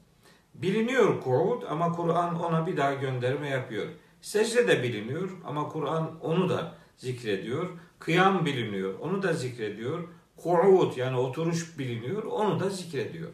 Biliniyor 0.54 1.22
ku'ud 1.22 1.64
ama 1.70 1.92
Kur'an 1.92 2.44
ona 2.44 2.68
bir 2.68 2.78
daha 2.78 2.94
gönderme 2.94 3.50
yapıyor. 3.50 3.88
Secde 4.22 4.68
de 4.68 4.84
biliniyor 4.84 5.30
ama 5.46 5.70
Kur'an 5.70 6.20
onu 6.22 6.50
da 6.50 6.76
zikrediyor. 6.98 7.70
Kıyam 8.00 8.46
biliniyor, 8.46 9.00
onu 9.00 9.24
da 9.24 9.34
zikrediyor. 9.34 10.08
Ku'ud 10.38 10.98
yani 10.98 11.18
oturuş 11.18 11.80
biliniyor, 11.80 12.24
onu 12.24 12.60
da 12.60 12.70
zikrediyor. 12.70 13.30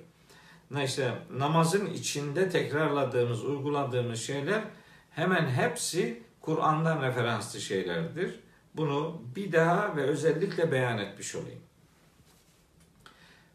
İşte 0.83 1.13
namazın 1.31 1.85
içinde 1.85 2.49
tekrarladığımız, 2.49 3.45
uyguladığımız 3.45 4.21
şeyler 4.21 4.63
hemen 5.11 5.47
hepsi 5.47 6.23
Kur'an'dan 6.41 7.01
referanslı 7.01 7.59
şeylerdir. 7.59 8.39
Bunu 8.75 9.21
bir 9.35 9.51
daha 9.51 9.95
ve 9.95 10.01
özellikle 10.01 10.71
beyan 10.71 10.97
etmiş 10.97 11.35
olayım. 11.35 11.66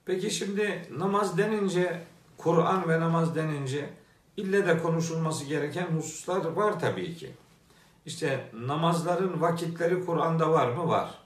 Peki 0.05 0.31
şimdi 0.31 0.89
namaz 0.97 1.39
denince, 1.39 2.03
Kur'an 2.37 2.89
ve 2.89 3.01
namaz 3.01 3.35
denince 3.35 3.91
ille 4.37 4.67
de 4.67 4.79
konuşulması 4.79 5.45
gereken 5.45 5.87
hususlar 5.87 6.45
var 6.45 6.81
tabii 6.81 7.15
ki. 7.15 7.31
İşte 8.07 8.45
namazların 8.55 9.41
vakitleri 9.41 10.05
Kur'an'da 10.07 10.51
var 10.51 10.73
mı? 10.73 10.89
Var. 10.89 11.19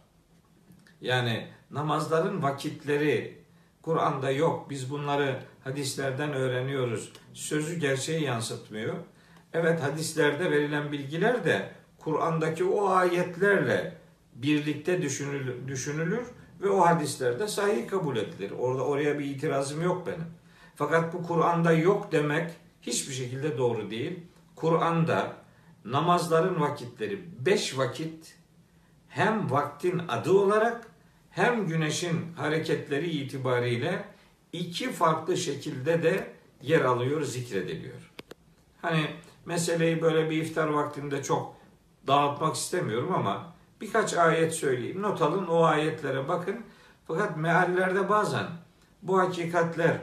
Yani 1.00 1.48
namazların 1.70 2.42
vakitleri 2.42 3.38
Kur'an'da 3.82 4.30
yok. 4.30 4.70
Biz 4.70 4.90
bunları 4.90 5.42
hadislerden 5.64 6.32
öğreniyoruz. 6.32 7.12
Sözü 7.32 7.78
gerçeği 7.78 8.22
yansıtmıyor. 8.22 8.94
Evet 9.52 9.82
hadislerde 9.82 10.50
verilen 10.50 10.92
bilgiler 10.92 11.44
de 11.44 11.70
Kur'an'daki 11.98 12.64
o 12.64 12.88
ayetlerle 12.88 13.96
birlikte 14.34 15.02
düşünülür, 15.02 15.68
düşünülür 15.68 16.26
ve 16.60 16.70
o 16.70 16.80
hadislerde 16.80 17.48
sahih 17.48 17.88
kabul 17.88 18.16
edilir. 18.16 18.52
Orada 18.58 18.82
oraya 18.82 19.18
bir 19.18 19.24
itirazım 19.24 19.82
yok 19.82 20.06
benim. 20.06 20.26
Fakat 20.74 21.14
bu 21.14 21.22
Kur'an'da 21.22 21.72
yok 21.72 22.12
demek 22.12 22.50
hiçbir 22.82 23.14
şekilde 23.14 23.58
doğru 23.58 23.90
değil. 23.90 24.20
Kur'an'da 24.56 25.32
namazların 25.84 26.60
vakitleri 26.60 27.24
beş 27.46 27.78
vakit 27.78 28.36
hem 29.08 29.50
vaktin 29.50 30.02
adı 30.08 30.32
olarak 30.32 30.86
hem 31.30 31.66
güneşin 31.66 32.32
hareketleri 32.36 33.10
itibariyle 33.10 34.04
iki 34.52 34.92
farklı 34.92 35.36
şekilde 35.36 36.02
de 36.02 36.32
yer 36.62 36.80
alıyor, 36.80 37.22
zikrediliyor. 37.22 38.12
Hani 38.82 39.06
meseleyi 39.46 40.02
böyle 40.02 40.30
bir 40.30 40.36
iftar 40.36 40.68
vaktinde 40.68 41.22
çok 41.22 41.56
dağıtmak 42.06 42.56
istemiyorum 42.56 43.14
ama 43.14 43.55
birkaç 43.80 44.14
ayet 44.14 44.54
söyleyeyim. 44.54 45.02
Not 45.02 45.22
alın 45.22 45.46
o 45.46 45.64
ayetlere 45.64 46.28
bakın. 46.28 46.60
Fakat 47.06 47.36
meallerde 47.36 48.08
bazen 48.08 48.46
bu 49.02 49.18
hakikatler 49.18 49.96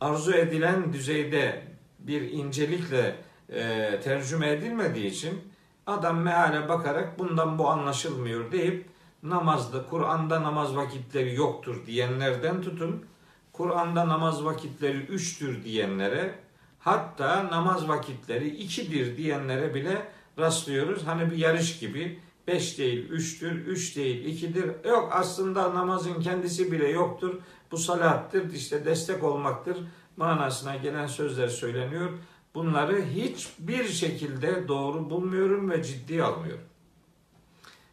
arzu 0.00 0.32
edilen 0.32 0.92
düzeyde 0.92 1.62
bir 1.98 2.20
incelikle 2.32 3.16
e, 3.48 4.00
tercüme 4.00 4.50
edilmediği 4.50 5.06
için 5.06 5.52
adam 5.86 6.20
meale 6.20 6.68
bakarak 6.68 7.18
bundan 7.18 7.58
bu 7.58 7.68
anlaşılmıyor 7.68 8.52
deyip 8.52 8.86
namazda, 9.22 9.86
Kur'an'da 9.86 10.42
namaz 10.42 10.76
vakitleri 10.76 11.34
yoktur 11.34 11.86
diyenlerden 11.86 12.62
tutun, 12.62 13.06
Kur'an'da 13.52 14.08
namaz 14.08 14.44
vakitleri 14.44 14.98
üçtür 14.98 15.64
diyenlere, 15.64 16.34
hatta 16.78 17.50
namaz 17.50 17.88
vakitleri 17.88 18.48
ikidir 18.48 19.16
diyenlere 19.16 19.74
bile 19.74 20.02
rastlıyoruz. 20.38 21.06
Hani 21.06 21.30
bir 21.30 21.36
yarış 21.36 21.78
gibi 21.78 22.18
beş 22.46 22.78
değil 22.78 23.08
üçtür, 23.08 23.66
üç 23.66 23.96
değil 23.96 24.24
ikidir. 24.24 24.84
Yok 24.84 25.08
aslında 25.12 25.74
namazın 25.74 26.20
kendisi 26.20 26.72
bile 26.72 26.88
yoktur. 26.88 27.34
Bu 27.70 27.76
salattır, 27.76 28.52
işte 28.52 28.84
destek 28.84 29.24
olmaktır 29.24 29.78
manasına 30.16 30.76
gelen 30.76 31.06
sözler 31.06 31.48
söyleniyor. 31.48 32.10
Bunları 32.54 33.02
hiçbir 33.02 33.84
şekilde 33.84 34.68
doğru 34.68 35.10
bulmuyorum 35.10 35.70
ve 35.70 35.82
ciddi 35.82 36.22
almıyorum. 36.22 36.64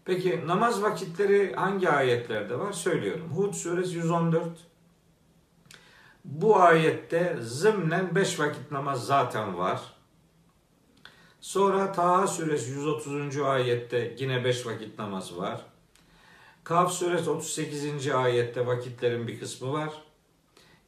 Peki 0.06 0.44
namaz 0.48 0.82
vakitleri 0.82 1.54
hangi 1.56 1.90
ayetlerde 1.90 2.60
var? 2.60 2.72
Söylüyorum. 2.72 3.30
Hud 3.36 3.54
suresi 3.54 3.96
114. 3.96 4.48
Bu 6.26 6.60
ayette 6.60 7.38
zımnen 7.42 8.16
5 8.16 8.40
vakit 8.40 8.72
namaz 8.72 9.06
zaten 9.06 9.58
var. 9.58 9.82
Sonra 11.42 11.92
Taha 11.92 12.28
suresi 12.28 12.72
130. 12.72 13.38
ayette 13.38 14.16
yine 14.20 14.44
5 14.44 14.66
vakit 14.66 15.00
namaz 15.00 15.38
var. 15.38 15.66
Kaf 16.64 16.92
suresi 16.94 17.30
38. 17.30 18.08
ayette 18.08 18.68
vakitlerin 18.68 19.28
bir 19.28 19.40
kısmı 19.40 19.74
var. 19.74 19.90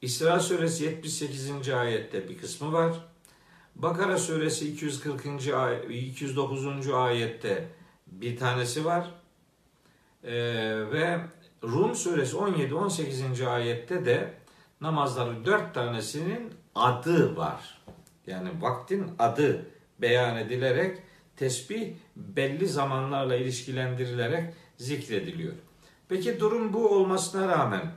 İsra 0.01 0.39
suresi 0.39 0.83
78. 0.83 1.69
ayette 1.69 2.29
bir 2.29 2.37
kısmı 2.37 2.73
var. 2.73 2.93
Bakara 3.75 4.17
suresi 4.17 4.71
240. 4.73 5.53
Ay 5.53 6.07
209. 6.07 6.89
ayette 6.89 7.67
bir 8.07 8.37
tanesi 8.37 8.85
var. 8.85 9.11
Ee, 10.23 10.33
ve 10.91 11.19
Rum 11.63 11.95
suresi 11.95 12.35
17-18. 12.35 13.47
ayette 13.47 14.05
de 14.05 14.33
namazların 14.81 15.45
dört 15.45 15.73
tanesinin 15.73 16.53
adı 16.75 17.35
var. 17.37 17.81
Yani 18.27 18.49
vaktin 18.61 19.11
adı 19.19 19.65
beyan 20.01 20.37
edilerek 20.37 20.97
tesbih 21.35 21.93
belli 22.15 22.67
zamanlarla 22.67 23.35
ilişkilendirilerek 23.35 24.53
zikrediliyor. 24.77 25.53
Peki 26.09 26.39
durum 26.39 26.73
bu 26.73 26.89
olmasına 26.89 27.47
rağmen 27.47 27.91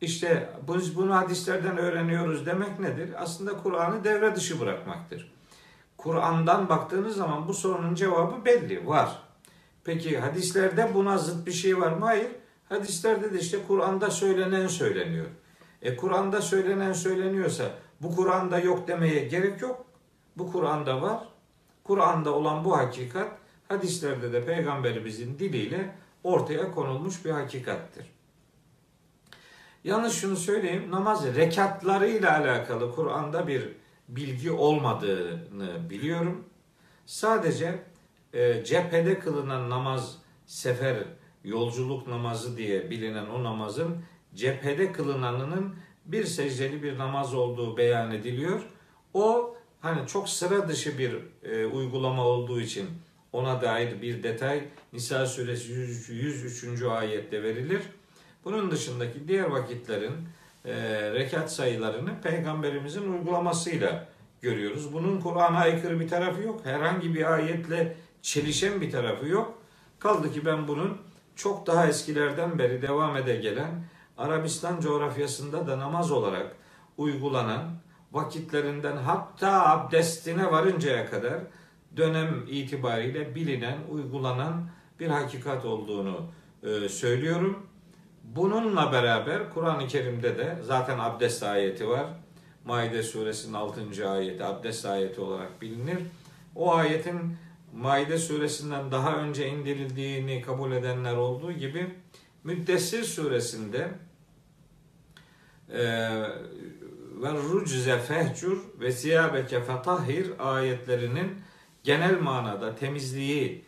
işte 0.00 0.48
biz 0.68 0.96
bunu 0.96 1.14
hadislerden 1.14 1.78
öğreniyoruz 1.78 2.46
demek 2.46 2.80
nedir? 2.80 3.10
Aslında 3.22 3.56
Kur'an'ı 3.62 4.04
devre 4.04 4.36
dışı 4.36 4.60
bırakmaktır. 4.60 5.32
Kur'an'dan 5.96 6.68
baktığınız 6.68 7.16
zaman 7.16 7.48
bu 7.48 7.54
sorunun 7.54 7.94
cevabı 7.94 8.44
belli, 8.44 8.86
var. 8.86 9.18
Peki 9.84 10.18
hadislerde 10.18 10.94
buna 10.94 11.18
zıt 11.18 11.46
bir 11.46 11.52
şey 11.52 11.80
var 11.80 11.92
mı? 11.92 12.04
Hayır. 12.04 12.28
Hadislerde 12.68 13.32
de 13.32 13.38
işte 13.38 13.58
Kur'an'da 13.68 14.10
söylenen 14.10 14.66
söyleniyor. 14.66 15.26
E 15.82 15.96
Kur'an'da 15.96 16.42
söylenen 16.42 16.92
söyleniyorsa 16.92 17.64
bu 18.00 18.16
Kur'an'da 18.16 18.58
yok 18.58 18.88
demeye 18.88 19.24
gerek 19.24 19.62
yok. 19.62 19.84
Bu 20.36 20.52
Kur'an'da 20.52 21.02
var. 21.02 21.28
Kur'an'da 21.84 22.34
olan 22.34 22.64
bu 22.64 22.76
hakikat 22.76 23.38
hadislerde 23.68 24.32
de 24.32 24.44
peygamberimizin 24.44 25.38
diliyle 25.38 25.94
ortaya 26.24 26.70
konulmuş 26.70 27.24
bir 27.24 27.30
hakikattir. 27.30 28.06
Yalnız 29.84 30.14
şunu 30.14 30.36
söyleyeyim, 30.36 30.90
namaz 30.90 31.36
rekatlarıyla 31.36 32.38
alakalı 32.38 32.94
Kur'an'da 32.94 33.46
bir 33.46 33.68
bilgi 34.08 34.50
olmadığını 34.50 35.90
biliyorum. 35.90 36.44
Sadece 37.06 37.82
e, 38.32 38.64
cephede 38.64 39.18
kılınan 39.18 39.70
namaz, 39.70 40.18
sefer, 40.46 40.96
yolculuk 41.44 42.06
namazı 42.06 42.56
diye 42.56 42.90
bilinen 42.90 43.26
o 43.26 43.44
namazın 43.44 43.96
cephede 44.34 44.92
kılınanının 44.92 45.76
bir 46.04 46.24
secdeli 46.24 46.82
bir 46.82 46.98
namaz 46.98 47.34
olduğu 47.34 47.76
beyan 47.76 48.10
ediliyor. 48.10 48.62
O 49.14 49.56
hani 49.84 50.06
çok 50.06 50.28
sıra 50.28 50.68
dışı 50.68 50.98
bir 50.98 51.16
e, 51.42 51.66
uygulama 51.66 52.26
olduğu 52.26 52.60
için 52.60 52.88
ona 53.32 53.62
dair 53.62 54.02
bir 54.02 54.22
detay 54.22 54.64
Nisa 54.92 55.26
suresi 55.26 55.72
103. 55.72 56.08
103. 56.08 56.82
ayette 56.82 57.42
verilir. 57.42 57.82
Bunun 58.44 58.70
dışındaki 58.70 59.28
diğer 59.28 59.44
vakitlerin 59.44 60.12
e, 60.64 60.74
rekat 61.12 61.52
sayılarını 61.52 62.20
peygamberimizin 62.22 63.12
uygulamasıyla 63.12 64.08
görüyoruz. 64.42 64.92
Bunun 64.92 65.20
Kur'an'a 65.20 65.58
aykırı 65.58 66.00
bir 66.00 66.08
tarafı 66.08 66.42
yok. 66.42 66.60
Herhangi 66.64 67.14
bir 67.14 67.32
ayetle 67.34 67.96
çelişen 68.22 68.80
bir 68.80 68.90
tarafı 68.90 69.26
yok. 69.26 69.58
Kaldı 69.98 70.32
ki 70.32 70.46
ben 70.46 70.68
bunun 70.68 70.98
çok 71.36 71.66
daha 71.66 71.86
eskilerden 71.88 72.58
beri 72.58 72.82
devam 72.82 73.16
ede 73.16 73.36
gelen 73.36 73.84
Arabistan 74.18 74.80
coğrafyasında 74.80 75.66
da 75.66 75.78
namaz 75.78 76.10
olarak 76.12 76.56
uygulanan 76.98 77.84
vakitlerinden 78.14 78.96
hatta 78.96 79.66
abdestine 79.66 80.52
varıncaya 80.52 81.10
kadar 81.10 81.40
dönem 81.96 82.44
itibariyle 82.48 83.34
bilinen, 83.34 83.78
uygulanan 83.90 84.68
bir 85.00 85.08
hakikat 85.08 85.64
olduğunu 85.64 86.26
e, 86.62 86.88
söylüyorum. 86.88 87.66
Bununla 88.24 88.92
beraber 88.92 89.50
Kur'an-ı 89.50 89.88
Kerim'de 89.88 90.38
de 90.38 90.58
zaten 90.62 90.98
abdest 90.98 91.42
ayeti 91.42 91.88
var. 91.88 92.06
Maide 92.64 93.02
suresinin 93.02 93.54
6. 93.54 94.10
ayeti 94.10 94.44
abdest 94.44 94.86
ayeti 94.86 95.20
olarak 95.20 95.62
bilinir. 95.62 95.98
O 96.54 96.74
ayetin 96.74 97.36
Maide 97.76 98.18
suresinden 98.18 98.90
daha 98.90 99.16
önce 99.16 99.48
indirildiğini 99.48 100.42
kabul 100.42 100.72
edenler 100.72 101.16
olduğu 101.16 101.52
gibi 101.52 101.94
Müddessir 102.44 103.04
suresinde 103.04 103.88
e, 105.72 105.82
ve 107.22 107.32
rucze 107.32 107.98
fehcur 107.98 108.58
ve 108.80 108.92
siyabeke 108.92 109.62
fetahhir 109.62 110.30
ayetlerinin 110.38 111.34
genel 111.84 112.20
manada 112.20 112.76
temizliği 112.76 113.64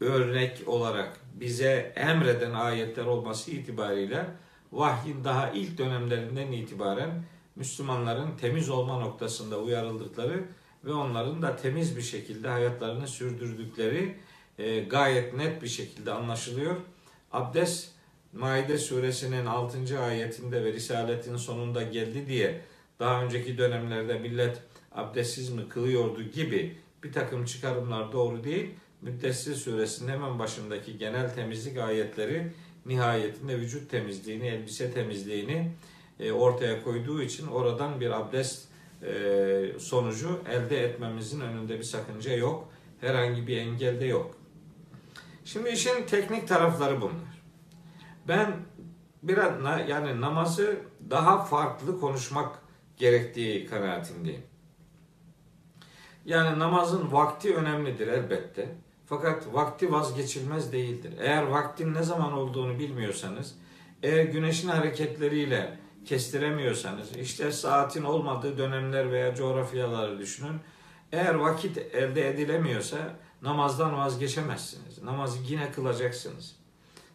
örnek 0.00 0.62
olarak 0.66 1.20
bize 1.34 1.92
emreden 1.96 2.52
ayetler 2.52 3.04
olması 3.04 3.50
itibariyle 3.50 4.26
vahyin 4.72 5.24
daha 5.24 5.50
ilk 5.50 5.78
dönemlerinden 5.78 6.52
itibaren 6.52 7.22
Müslümanların 7.56 8.36
temiz 8.40 8.70
olma 8.70 8.98
noktasında 8.98 9.58
uyarıldıkları 9.58 10.44
ve 10.84 10.92
onların 10.92 11.42
da 11.42 11.56
temiz 11.56 11.96
bir 11.96 12.02
şekilde 12.02 12.48
hayatlarını 12.48 13.08
sürdürdükleri 13.08 14.16
e, 14.58 14.80
gayet 14.80 15.34
net 15.34 15.62
bir 15.62 15.68
şekilde 15.68 16.12
anlaşılıyor. 16.12 16.76
Abdest 17.32 17.88
Maide 18.32 18.78
suresinin 18.78 19.46
6. 19.46 20.00
ayetinde 20.00 20.64
ve 20.64 20.72
Risaletin 20.72 21.36
sonunda 21.36 21.82
geldi 21.82 22.26
diye 22.26 22.60
daha 23.00 23.22
önceki 23.22 23.58
dönemlerde 23.58 24.18
millet 24.18 24.62
abdestsiz 24.92 25.50
mi 25.50 25.68
kılıyordu 25.68 26.22
gibi 26.22 26.76
bir 27.04 27.12
takım 27.12 27.44
çıkarımlar 27.44 28.12
doğru 28.12 28.44
değil. 28.44 28.70
Müddessir 29.02 29.54
suresinin 29.54 30.12
hemen 30.12 30.38
başındaki 30.38 30.98
genel 30.98 31.34
temizlik 31.34 31.78
ayetleri 31.78 32.52
nihayetinde 32.86 33.58
vücut 33.58 33.90
temizliğini, 33.90 34.46
elbise 34.46 34.92
temizliğini 34.92 35.72
e, 36.20 36.32
ortaya 36.32 36.84
koyduğu 36.84 37.22
için 37.22 37.46
oradan 37.46 38.00
bir 38.00 38.10
abdest 38.10 38.68
e, 39.02 39.72
sonucu 39.78 40.40
elde 40.50 40.84
etmemizin 40.84 41.40
önünde 41.40 41.78
bir 41.78 41.84
sakınca 41.84 42.36
yok. 42.36 42.68
Herhangi 43.00 43.46
bir 43.46 43.56
engel 43.56 44.00
de 44.00 44.04
yok. 44.04 44.36
Şimdi 45.44 45.68
işin 45.68 46.06
teknik 46.06 46.48
tarafları 46.48 47.00
bunlar. 47.00 47.42
Ben 48.28 48.56
biraz 49.22 49.88
yani 49.88 50.20
namazı 50.20 50.76
daha 51.10 51.44
farklı 51.44 52.00
konuşmak 52.00 52.58
gerektiği 53.00 53.66
kanaatindeyim. 53.66 54.42
Yani 56.24 56.58
namazın 56.58 57.12
vakti 57.12 57.54
önemlidir 57.54 58.08
elbette. 58.08 58.68
Fakat 59.06 59.54
vakti 59.54 59.92
vazgeçilmez 59.92 60.72
değildir. 60.72 61.12
Eğer 61.20 61.42
vaktin 61.42 61.94
ne 61.94 62.02
zaman 62.02 62.32
olduğunu 62.32 62.78
bilmiyorsanız, 62.78 63.54
eğer 64.02 64.24
güneşin 64.24 64.68
hareketleriyle 64.68 65.78
kestiremiyorsanız, 66.04 67.16
işte 67.16 67.52
saatin 67.52 68.04
olmadığı 68.04 68.58
dönemler 68.58 69.12
veya 69.12 69.34
coğrafyaları 69.34 70.18
düşünün. 70.18 70.60
Eğer 71.12 71.34
vakit 71.34 71.78
elde 71.78 72.28
edilemiyorsa 72.28 72.96
namazdan 73.42 73.98
vazgeçemezsiniz. 73.98 75.02
Namazı 75.02 75.38
yine 75.48 75.72
kılacaksınız. 75.72 76.56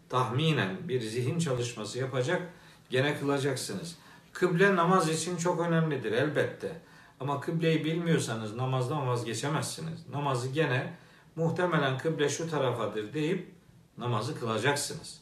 Tahminen 0.09 0.77
bir 0.87 1.01
zihin 1.01 1.39
çalışması 1.39 1.99
yapacak, 1.99 2.41
gene 2.89 3.19
kılacaksınız. 3.19 3.95
Kıble 4.35 4.75
namaz 4.75 5.09
için 5.09 5.37
çok 5.37 5.59
önemlidir 5.59 6.11
elbette. 6.11 6.81
Ama 7.19 7.39
kıbleyi 7.39 7.85
bilmiyorsanız 7.85 8.55
namazdan 8.55 9.07
vazgeçemezsiniz. 9.07 10.09
Namazı 10.09 10.47
gene 10.47 10.93
muhtemelen 11.35 11.97
kıble 11.97 12.29
şu 12.29 12.49
tarafadır 12.49 13.13
deyip 13.13 13.55
namazı 13.97 14.39
kılacaksınız. 14.39 15.21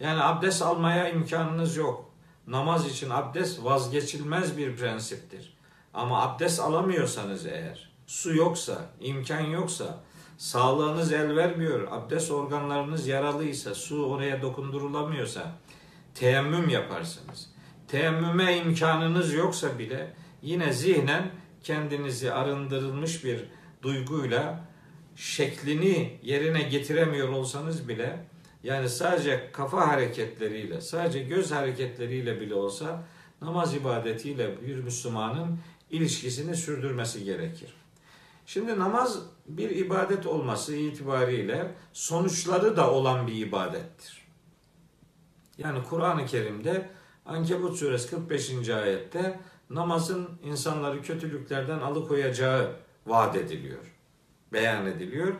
Yani 0.00 0.22
abdest 0.22 0.62
almaya 0.62 1.08
imkanınız 1.08 1.76
yok. 1.76 2.10
Namaz 2.46 2.86
için 2.86 3.10
abdest 3.10 3.64
vazgeçilmez 3.64 4.56
bir 4.56 4.76
prensiptir. 4.76 5.56
Ama 5.94 6.22
abdest 6.22 6.60
alamıyorsanız 6.60 7.46
eğer, 7.46 7.92
su 8.06 8.34
yoksa, 8.34 8.78
imkan 9.00 9.40
yoksa, 9.40 10.00
sağlığınız 10.38 11.12
el 11.12 11.36
vermiyor, 11.36 11.88
abdest 11.90 12.30
organlarınız 12.30 13.06
yaralıysa, 13.06 13.74
su 13.74 14.06
oraya 14.06 14.42
dokundurulamıyorsa, 14.42 15.52
teyemmüm 16.14 16.68
yaparsınız. 16.68 17.49
Teyemmüme 17.90 18.56
imkanınız 18.56 19.34
yoksa 19.34 19.78
bile 19.78 20.14
yine 20.42 20.72
zihnen 20.72 21.30
kendinizi 21.62 22.32
arındırılmış 22.32 23.24
bir 23.24 23.44
duyguyla 23.82 24.64
şeklini 25.16 26.18
yerine 26.22 26.62
getiremiyor 26.62 27.28
olsanız 27.28 27.88
bile 27.88 28.24
yani 28.64 28.88
sadece 28.88 29.50
kafa 29.52 29.88
hareketleriyle, 29.88 30.80
sadece 30.80 31.22
göz 31.22 31.52
hareketleriyle 31.52 32.40
bile 32.40 32.54
olsa 32.54 33.02
namaz 33.42 33.74
ibadetiyle 33.74 34.66
bir 34.66 34.76
Müslümanın 34.76 35.58
ilişkisini 35.90 36.56
sürdürmesi 36.56 37.24
gerekir. 37.24 37.74
Şimdi 38.46 38.78
namaz 38.78 39.18
bir 39.46 39.70
ibadet 39.70 40.26
olması 40.26 40.76
itibariyle 40.76 41.74
sonuçları 41.92 42.76
da 42.76 42.90
olan 42.90 43.26
bir 43.26 43.46
ibadettir. 43.46 44.26
Yani 45.58 45.78
Kur'an-ı 45.88 46.26
Kerim'de 46.26 46.90
Ankebut 47.26 47.76
suresi 47.76 48.10
45. 48.10 48.68
ayette 48.68 49.40
namazın 49.70 50.28
insanları 50.44 51.02
kötülüklerden 51.02 51.78
alıkoyacağı 51.78 52.72
vaat 53.06 53.36
ediliyor, 53.36 53.94
beyan 54.52 54.86
ediliyor 54.86 55.34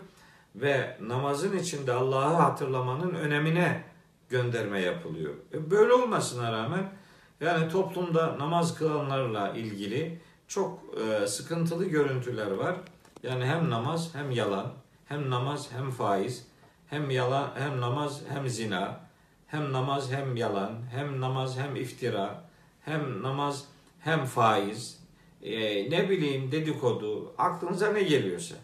ve 0.55 0.97
namazın 1.01 1.59
içinde 1.59 1.93
Allah'ı 1.93 2.35
hatırlamanın 2.35 3.14
önemine 3.14 3.85
gönderme 4.29 4.81
yapılıyor. 4.81 5.35
E 5.53 5.71
böyle 5.71 5.93
olmasına 5.93 6.53
rağmen 6.53 6.93
yani 7.40 7.69
toplumda 7.69 8.38
namaz 8.38 8.79
kılanlarla 8.79 9.51
ilgili 9.51 10.21
çok 10.49 10.81
e, 11.01 11.27
sıkıntılı 11.27 11.85
görüntüler 11.85 12.51
var. 12.51 12.77
Yani 13.23 13.45
hem 13.45 13.71
namaz 13.71 14.14
hem 14.14 14.31
yalan, 14.31 14.73
hem 15.07 15.31
namaz 15.31 15.69
hem 15.73 15.90
faiz, 15.90 16.47
hem 16.87 17.11
yalan 17.11 17.51
hem 17.55 17.81
namaz 17.81 18.23
hem 18.29 18.49
zina, 18.49 19.01
hem 19.50 19.72
namaz 19.72 20.12
hem 20.12 20.36
yalan, 20.36 20.72
hem 20.90 21.20
namaz 21.20 21.58
hem 21.58 21.76
iftira, 21.76 22.44
hem 22.80 23.22
namaz 23.22 23.64
hem 24.00 24.24
faiz, 24.24 25.00
e, 25.42 25.90
ne 25.90 26.10
bileyim 26.10 26.52
dedikodu, 26.52 27.32
aklınıza 27.38 27.92
ne 27.92 28.02
geliyorsa. 28.02 28.54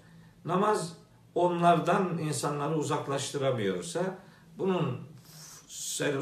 Namaz 0.45 0.97
onlardan 1.35 2.19
insanları 2.19 2.77
uzaklaştıramıyorsa 2.77 4.19
bunun 4.59 5.01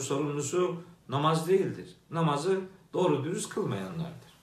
sorumlusu 0.01 0.77
namaz 1.09 1.49
değildir. 1.49 1.97
Namazı 2.11 2.61
doğru 2.93 3.25
dürüst 3.25 3.49
kılmayanlardır. 3.49 4.35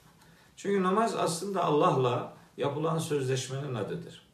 Çünkü 0.58 0.84
namaz 0.84 1.16
aslında 1.16 1.64
Allah'la 1.64 2.34
yapılan 2.58 3.00
sözleşmenin 3.00 3.76
adıdır. 3.76 4.28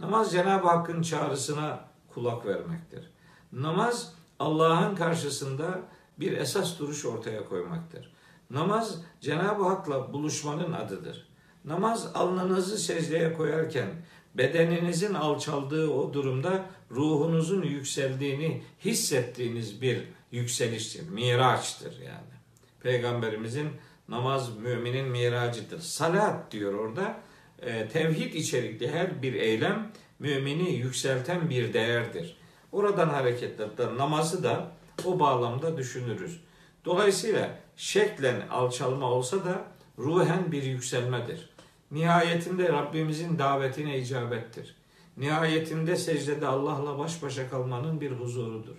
Namaz 0.00 0.32
Cenab-ı 0.32 0.68
Hakk'ın 0.68 1.02
çağrısına 1.02 1.80
kulak 2.14 2.46
vermektir. 2.46 3.10
Namaz 3.52 4.17
Allah'ın 4.38 4.96
karşısında 4.96 5.80
bir 6.20 6.32
esas 6.32 6.78
duruş 6.78 7.04
ortaya 7.04 7.44
koymaktır. 7.44 8.12
Namaz 8.50 9.02
Cenab-ı 9.20 9.62
Hak'la 9.62 10.12
buluşmanın 10.12 10.72
adıdır. 10.72 11.28
Namaz 11.64 12.10
alnınızı 12.14 12.78
secdeye 12.78 13.32
koyarken 13.32 13.88
bedeninizin 14.34 15.14
alçaldığı 15.14 15.90
o 15.90 16.12
durumda 16.12 16.64
ruhunuzun 16.90 17.62
yükseldiğini 17.62 18.62
hissettiğiniz 18.84 19.82
bir 19.82 20.04
yükseliştir, 20.32 21.10
miraçtır 21.10 22.00
yani. 22.00 22.38
Peygamberimizin 22.82 23.68
namaz 24.08 24.56
müminin 24.56 25.08
miracıdır. 25.08 25.80
Salat 25.80 26.52
diyor 26.52 26.74
orada. 26.74 27.20
E, 27.62 27.88
tevhid 27.88 28.34
içerikli 28.34 28.90
her 28.90 29.22
bir 29.22 29.34
eylem 29.34 29.92
mümini 30.18 30.70
yükselten 30.70 31.50
bir 31.50 31.72
değerdir. 31.72 32.36
Oradan 32.72 33.08
hareketle 33.08 33.96
namazı 33.96 34.42
da 34.42 34.70
o 35.04 35.20
bağlamda 35.20 35.76
düşünürüz. 35.76 36.40
Dolayısıyla 36.84 37.58
şeklen 37.76 38.48
alçalma 38.48 39.06
olsa 39.06 39.44
da 39.44 39.64
ruhen 39.98 40.52
bir 40.52 40.62
yükselmedir. 40.62 41.50
Nihayetinde 41.90 42.68
Rabbimizin 42.68 43.38
davetine 43.38 43.98
icabettir. 43.98 44.76
Nihayetinde 45.16 45.96
secdede 45.96 46.46
Allah'la 46.46 46.98
baş 46.98 47.22
başa 47.22 47.50
kalmanın 47.50 48.00
bir 48.00 48.12
huzurudur. 48.12 48.76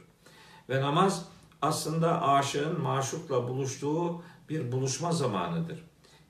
Ve 0.69 0.82
namaz 0.82 1.25
aslında 1.62 2.21
aşığın 2.21 2.82
maşukla 2.82 3.47
buluştuğu 3.47 4.21
bir 4.49 4.71
buluşma 4.71 5.12
zamanıdır. 5.12 5.84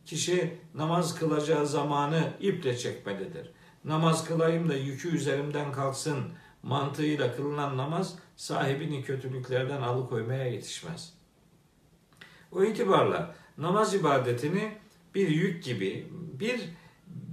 Kişi 0.05 0.57
namaz 0.75 1.15
kılacağı 1.15 1.67
zamanı 1.67 2.33
iple 2.39 2.77
çekmelidir. 2.77 3.51
Namaz 3.85 4.25
kılayım 4.25 4.69
da 4.69 4.73
yükü 4.73 5.15
üzerimden 5.15 5.71
kalksın 5.71 6.17
mantığıyla 6.63 7.35
kılınan 7.35 7.77
namaz 7.77 8.15
sahibini 8.35 9.03
kötülüklerden 9.03 9.81
alıkoymaya 9.81 10.45
yetişmez. 10.45 11.13
O 12.51 12.63
itibarla 12.63 13.35
namaz 13.57 13.93
ibadetini 13.93 14.71
bir 15.15 15.27
yük 15.29 15.63
gibi, 15.63 16.07
bir 16.39 16.61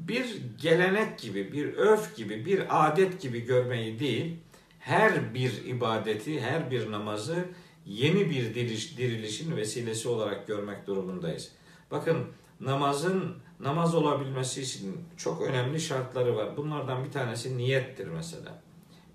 bir 0.09 0.43
gelenek 0.63 1.19
gibi, 1.19 1.53
bir 1.53 1.75
öf 1.75 2.17
gibi, 2.17 2.47
bir 2.47 2.87
adet 2.87 3.21
gibi 3.21 3.41
görmeyi 3.41 3.99
değil, 3.99 4.37
her 4.79 5.35
bir 5.35 5.65
ibadeti, 5.65 6.41
her 6.41 6.71
bir 6.71 6.93
namazı 6.93 7.45
yeni 7.87 8.31
bir 8.31 8.55
diriliş, 8.55 8.99
dirilişin 8.99 9.57
vesilesi 9.57 10.09
olarak 10.09 10.47
görmek 10.47 10.87
durumundayız. 10.87 11.53
Bakın 11.91 12.27
namazın 12.61 13.37
namaz 13.61 13.95
olabilmesi 13.95 14.63
için 14.63 14.99
çok 15.17 15.43
önemli 15.43 15.81
şartları 15.81 16.37
var. 16.37 16.57
Bunlardan 16.57 17.05
bir 17.05 17.13
tanesi 17.13 17.57
niyettir 17.57 18.09
mesela. 18.09 18.63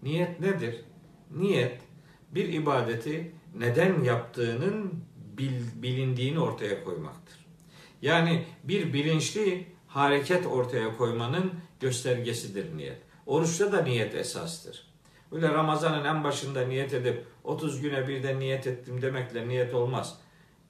Niyet 0.04 0.40
nedir? 0.40 0.82
Niyet 1.32 1.80
bir 2.32 2.54
ibadeti 2.54 3.32
neden 3.58 4.04
yaptığının 4.04 4.94
bil, 5.38 5.62
bilindiğini 5.76 6.40
ortaya 6.40 6.84
koymaktır. 6.84 7.46
Yani 8.02 8.46
bir 8.64 8.94
bilinçli 8.94 9.68
hareket 9.88 10.48
ortaya 10.48 10.98
koymanın 10.98 11.52
göstergesidir 11.80 12.78
niyet. 12.78 12.98
Oruçta 13.26 13.72
da 13.72 13.82
niyet 13.82 14.16
esastır. 14.16 14.92
Öyle 15.32 15.50
Ramazan'ın 15.50 16.06
en 16.06 16.24
başında 16.24 16.66
niyet 16.66 16.94
edip 16.94 17.26
30 17.44 17.82
güne 17.82 18.08
bir 18.08 18.24
de 18.24 18.40
niyet 18.40 18.68
ettim 18.68 19.02
demekle 19.02 19.48
niyet 19.48 19.74
olmaz. 19.74 20.18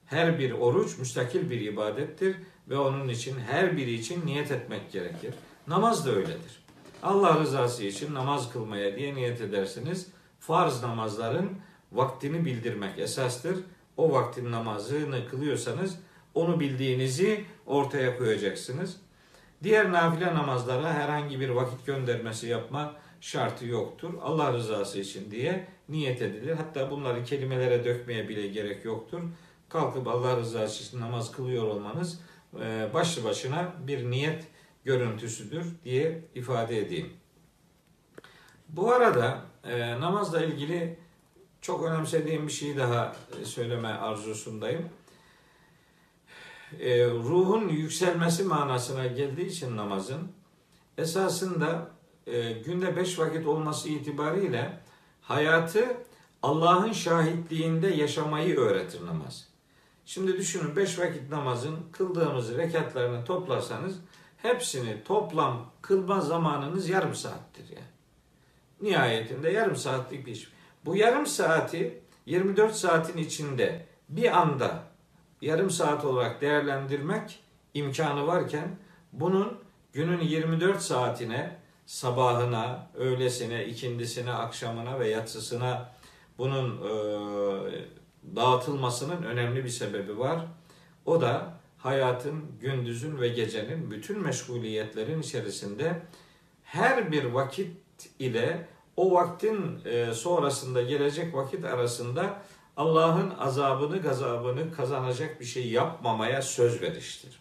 Her 0.06 0.38
bir 0.38 0.50
oruç 0.50 0.98
müstakil 0.98 1.50
bir 1.50 1.60
ibadettir 1.60 2.36
ve 2.68 2.78
onun 2.78 3.08
için 3.08 3.38
her 3.38 3.76
biri 3.76 3.94
için 3.94 4.26
niyet 4.26 4.50
etmek 4.50 4.92
gerekir. 4.92 5.34
Namaz 5.66 6.06
da 6.06 6.10
öyledir. 6.10 6.61
Allah 7.02 7.40
rızası 7.40 7.84
için 7.84 8.14
namaz 8.14 8.52
kılmaya 8.52 8.96
diye 8.96 9.14
niyet 9.14 9.40
edersiniz. 9.40 10.06
Farz 10.40 10.82
namazların 10.82 11.50
vaktini 11.92 12.44
bildirmek 12.44 12.98
esastır. 12.98 13.56
O 13.96 14.12
vaktin 14.12 14.52
namazını 14.52 15.28
kılıyorsanız 15.28 15.98
onu 16.34 16.60
bildiğinizi 16.60 17.44
ortaya 17.66 18.18
koyacaksınız. 18.18 18.96
Diğer 19.62 19.92
nafile 19.92 20.34
namazlara 20.34 20.92
herhangi 20.92 21.40
bir 21.40 21.48
vakit 21.48 21.86
göndermesi 21.86 22.46
yapma 22.46 22.94
şartı 23.20 23.66
yoktur. 23.66 24.14
Allah 24.22 24.52
rızası 24.52 25.00
için 25.00 25.30
diye 25.30 25.66
niyet 25.88 26.22
edilir. 26.22 26.56
Hatta 26.56 26.90
bunları 26.90 27.24
kelimelere 27.24 27.84
dökmeye 27.84 28.28
bile 28.28 28.46
gerek 28.46 28.84
yoktur. 28.84 29.20
Kalkıp 29.68 30.08
Allah 30.08 30.36
rızası 30.36 30.84
için 30.84 31.00
namaz 31.00 31.32
kılıyor 31.32 31.64
olmanız 31.64 32.20
e, 32.60 32.90
başlı 32.94 33.24
başına 33.24 33.72
bir 33.86 34.10
niyet 34.10 34.44
görüntüsüdür 34.84 35.66
diye 35.84 36.24
ifade 36.34 36.78
edeyim. 36.78 37.12
Bu 38.68 38.92
arada 38.92 39.40
e, 39.64 40.00
namazla 40.00 40.44
ilgili 40.44 40.98
çok 41.60 41.84
önemsediğim 41.84 42.46
bir 42.46 42.52
şeyi 42.52 42.76
daha 42.76 43.16
e, 43.40 43.44
söyleme 43.44 43.88
arzusundayım. 43.88 44.88
E, 46.80 47.06
ruhun 47.06 47.68
yükselmesi 47.68 48.44
manasına 48.44 49.06
geldiği 49.06 49.46
için 49.46 49.76
namazın 49.76 50.32
esasında 50.98 51.90
e, 52.26 52.52
günde 52.52 52.96
beş 52.96 53.18
vakit 53.18 53.46
olması 53.46 53.88
itibariyle 53.88 54.80
hayatı 55.22 55.96
Allah'ın 56.42 56.92
şahitliğinde 56.92 57.88
yaşamayı 57.88 58.56
öğretir 58.56 59.06
namaz. 59.06 59.48
Şimdi 60.06 60.36
düşünün 60.36 60.76
beş 60.76 60.98
vakit 60.98 61.30
namazın 61.30 61.76
kıldığımız 61.92 62.56
rekatlarını 62.56 63.24
toplarsanız 63.24 63.96
hepsini 64.42 65.04
toplam 65.04 65.70
kılma 65.82 66.20
zamanınız 66.20 66.88
yarım 66.88 67.14
saattir 67.14 67.64
yani. 67.68 67.92
Nihayetinde 68.80 69.50
yarım 69.50 69.76
saatlik 69.76 70.26
bir 70.26 70.32
iş. 70.32 70.48
Bu 70.84 70.96
yarım 70.96 71.26
saati 71.26 72.00
24 72.26 72.74
saatin 72.74 73.18
içinde 73.18 73.86
bir 74.08 74.40
anda 74.40 74.82
yarım 75.40 75.70
saat 75.70 76.04
olarak 76.04 76.40
değerlendirmek 76.40 77.40
imkanı 77.74 78.26
varken 78.26 78.76
bunun 79.12 79.58
günün 79.92 80.20
24 80.20 80.82
saatine, 80.82 81.56
sabahına, 81.86 82.86
öğlesine, 82.94 83.66
ikindisine, 83.66 84.32
akşamına 84.32 85.00
ve 85.00 85.08
yatsısına 85.08 85.92
bunun 86.38 86.76
e, 86.76 86.92
dağıtılmasının 88.36 89.22
önemli 89.22 89.64
bir 89.64 89.68
sebebi 89.68 90.18
var. 90.18 90.46
O 91.06 91.20
da 91.20 91.61
hayatın, 91.82 92.44
gündüzün 92.60 93.20
ve 93.20 93.28
gecenin 93.28 93.90
bütün 93.90 94.22
meşguliyetlerin 94.22 95.22
içerisinde 95.22 96.02
her 96.64 97.12
bir 97.12 97.24
vakit 97.24 97.76
ile 98.18 98.68
o 98.96 99.12
vaktin 99.12 99.80
e, 99.84 100.14
sonrasında 100.14 100.82
gelecek 100.82 101.34
vakit 101.34 101.64
arasında 101.64 102.42
Allah'ın 102.76 103.30
azabını, 103.30 103.98
gazabını 103.98 104.72
kazanacak 104.72 105.40
bir 105.40 105.44
şey 105.44 105.70
yapmamaya 105.70 106.42
söz 106.42 106.82
veriştir. 106.82 107.40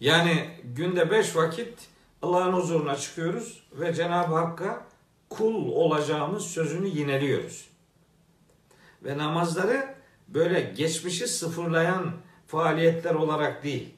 Yani 0.00 0.50
günde 0.64 1.10
beş 1.10 1.36
vakit 1.36 1.88
Allah'ın 2.22 2.52
huzuruna 2.52 2.96
çıkıyoruz 2.96 3.62
ve 3.72 3.94
Cenab-ı 3.94 4.34
Hakk'a 4.34 4.86
kul 5.30 5.68
olacağımız 5.68 6.46
sözünü 6.46 6.88
yineliyoruz. 6.88 7.68
Ve 9.04 9.18
namazları 9.18 9.94
böyle 10.28 10.60
geçmişi 10.60 11.28
sıfırlayan 11.28 12.12
faaliyetler 12.48 13.14
olarak 13.14 13.64
değil, 13.64 13.94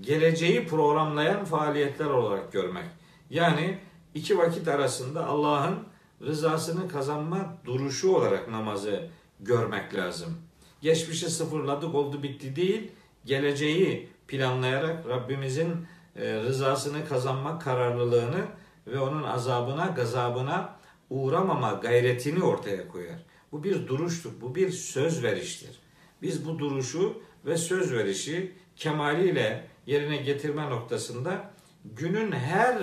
geleceği 0.00 0.66
programlayan 0.66 1.44
faaliyetler 1.44 2.06
olarak 2.06 2.52
görmek. 2.52 2.84
Yani 3.30 3.78
iki 4.14 4.38
vakit 4.38 4.68
arasında 4.68 5.26
Allah'ın 5.26 5.78
rızasını 6.22 6.88
kazanma 6.88 7.56
duruşu 7.64 8.16
olarak 8.16 8.48
namazı 8.48 9.08
görmek 9.40 9.94
lazım. 9.94 10.38
Geçmişi 10.80 11.30
sıfırladık 11.30 11.94
oldu 11.94 12.22
bitti 12.22 12.56
değil, 12.56 12.90
geleceği 13.24 14.08
planlayarak 14.28 15.08
Rabbimizin 15.08 15.86
e, 16.16 16.34
rızasını 16.34 17.08
kazanma 17.08 17.58
kararlılığını 17.58 18.44
ve 18.86 18.98
onun 18.98 19.22
azabına, 19.22 19.86
gazabına 19.86 20.76
uğramama 21.10 21.72
gayretini 21.72 22.44
ortaya 22.44 22.88
koyar. 22.88 23.18
Bu 23.52 23.64
bir 23.64 23.86
duruştur, 23.86 24.30
bu 24.40 24.54
bir 24.54 24.70
söz 24.70 25.22
veriştir. 25.22 25.80
Biz 26.22 26.46
bu 26.46 26.58
duruşu 26.58 27.22
ve 27.44 27.56
söz 27.56 27.92
verişi 27.92 28.52
kemaliyle 28.76 29.66
yerine 29.86 30.16
getirme 30.16 30.70
noktasında 30.70 31.50
günün 31.84 32.32
her 32.32 32.78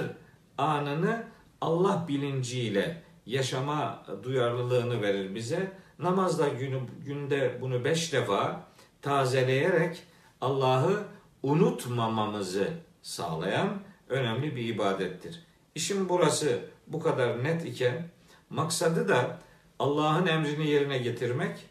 anını 0.57 1.23
Allah 1.61 2.05
bilinciyle 2.07 3.03
yaşama 3.25 4.05
duyarlılığını 4.23 5.01
verir 5.01 5.35
bize. 5.35 5.71
Namazda 5.99 6.47
günü, 6.47 6.79
günde 7.05 7.57
bunu 7.61 7.83
beş 7.83 8.13
defa 8.13 8.63
tazeleyerek 9.01 10.03
Allah'ı 10.41 11.03
unutmamamızı 11.43 12.67
sağlayan 13.01 13.69
önemli 14.09 14.55
bir 14.55 14.65
ibadettir. 14.65 15.43
İşin 15.75 16.09
burası 16.09 16.59
bu 16.87 16.99
kadar 16.99 17.43
net 17.43 17.65
iken 17.65 18.09
maksadı 18.49 19.09
da 19.09 19.39
Allah'ın 19.79 20.27
emrini 20.27 20.69
yerine 20.69 20.97
getirmek. 20.97 21.65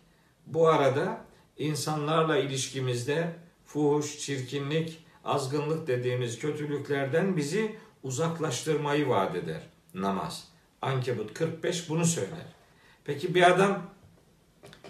Bu 0.46 0.68
arada 0.68 1.20
insanlarla 1.59 2.37
ilişkimizde 2.37 3.37
fuhuş, 3.64 4.19
çirkinlik, 4.19 5.05
azgınlık 5.25 5.87
dediğimiz 5.87 6.38
kötülüklerden 6.38 7.37
bizi 7.37 7.77
uzaklaştırmayı 8.03 9.09
vaat 9.09 9.37
eder 9.37 9.61
namaz. 9.95 10.49
Ankebut 10.83 11.35
45 11.35 11.88
bunu 11.88 12.05
söyler. 12.05 12.47
Peki 13.05 13.35
bir 13.35 13.51
adam 13.51 13.83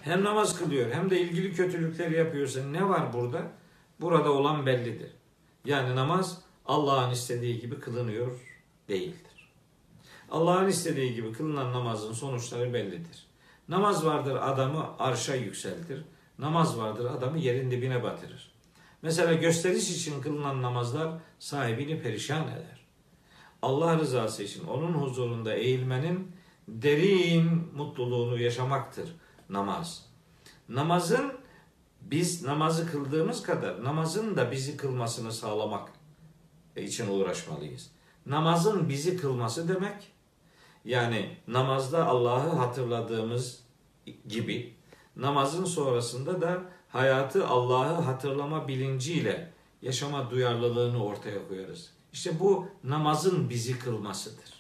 hem 0.01 0.25
namaz 0.25 0.59
kılıyor 0.59 0.93
hem 0.93 1.11
de 1.11 1.21
ilgili 1.21 1.55
kötülükleri 1.55 2.17
yapıyorsa 2.17 2.65
ne 2.65 2.89
var 2.89 3.13
burada? 3.13 3.43
Burada 4.01 4.33
olan 4.33 4.67
bellidir. 4.67 5.11
Yani 5.65 5.97
namaz 5.97 6.43
Allah'ın 6.67 7.11
istediği 7.11 7.61
gibi 7.61 7.81
kılınıyor 7.81 8.41
değildir. 8.89 9.51
Allah'ın 10.31 10.69
istediği 10.69 11.15
gibi 11.15 11.33
kılınan 11.33 11.73
namazın 11.73 12.13
sonuçları 12.13 12.75
bellidir. 12.75 13.27
Namaz 13.69 14.07
vardır 14.07 14.37
adamı 14.37 14.99
arşa 14.99 15.35
yükseltir. 15.35 16.05
Namaz 16.39 16.79
vardır 16.79 17.05
adamı 17.05 17.39
yerin 17.39 17.71
dibine 17.71 18.03
batırır. 18.03 18.53
Mesela 19.03 19.33
gösteriş 19.33 19.91
için 19.91 20.21
kılınan 20.21 20.63
namazlar 20.63 21.13
sahibini 21.39 22.03
perişan 22.03 22.49
eder. 22.49 22.87
Allah 23.63 23.99
rızası 23.99 24.43
için 24.43 24.67
onun 24.67 24.93
huzurunda 24.93 25.55
eğilmenin 25.55 26.33
derin 26.69 27.69
mutluluğunu 27.75 28.39
yaşamaktır 28.41 29.17
namaz. 29.49 30.07
Namazın 30.69 31.33
biz 32.01 32.43
namazı 32.45 32.91
kıldığımız 32.91 33.43
kadar 33.43 33.85
namazın 33.85 34.37
da 34.37 34.51
bizi 34.51 34.77
kılmasını 34.77 35.33
sağlamak 35.33 35.89
için 36.77 37.09
uğraşmalıyız. 37.09 37.91
Namazın 38.27 38.89
bizi 38.89 39.17
kılması 39.17 39.69
demek 39.69 40.13
yani 40.85 41.37
namazda 41.49 42.07
Allah'ı 42.07 42.57
hatırladığımız 42.57 43.61
gibi 44.29 44.76
namazın 45.17 45.65
sonrasında 45.65 46.41
da 46.41 46.63
hayatı 46.89 47.47
Allah'ı 47.47 48.01
hatırlama 48.01 48.69
bilinciyle 48.69 49.53
yaşama 49.83 50.31
duyarlılığını 50.31 51.05
ortaya 51.05 51.49
koyarız. 51.49 51.91
İşte 52.13 52.41
bu 52.41 52.67
namazın 52.85 53.51
bizi 53.51 53.79
kılmasıdır. 53.79 54.57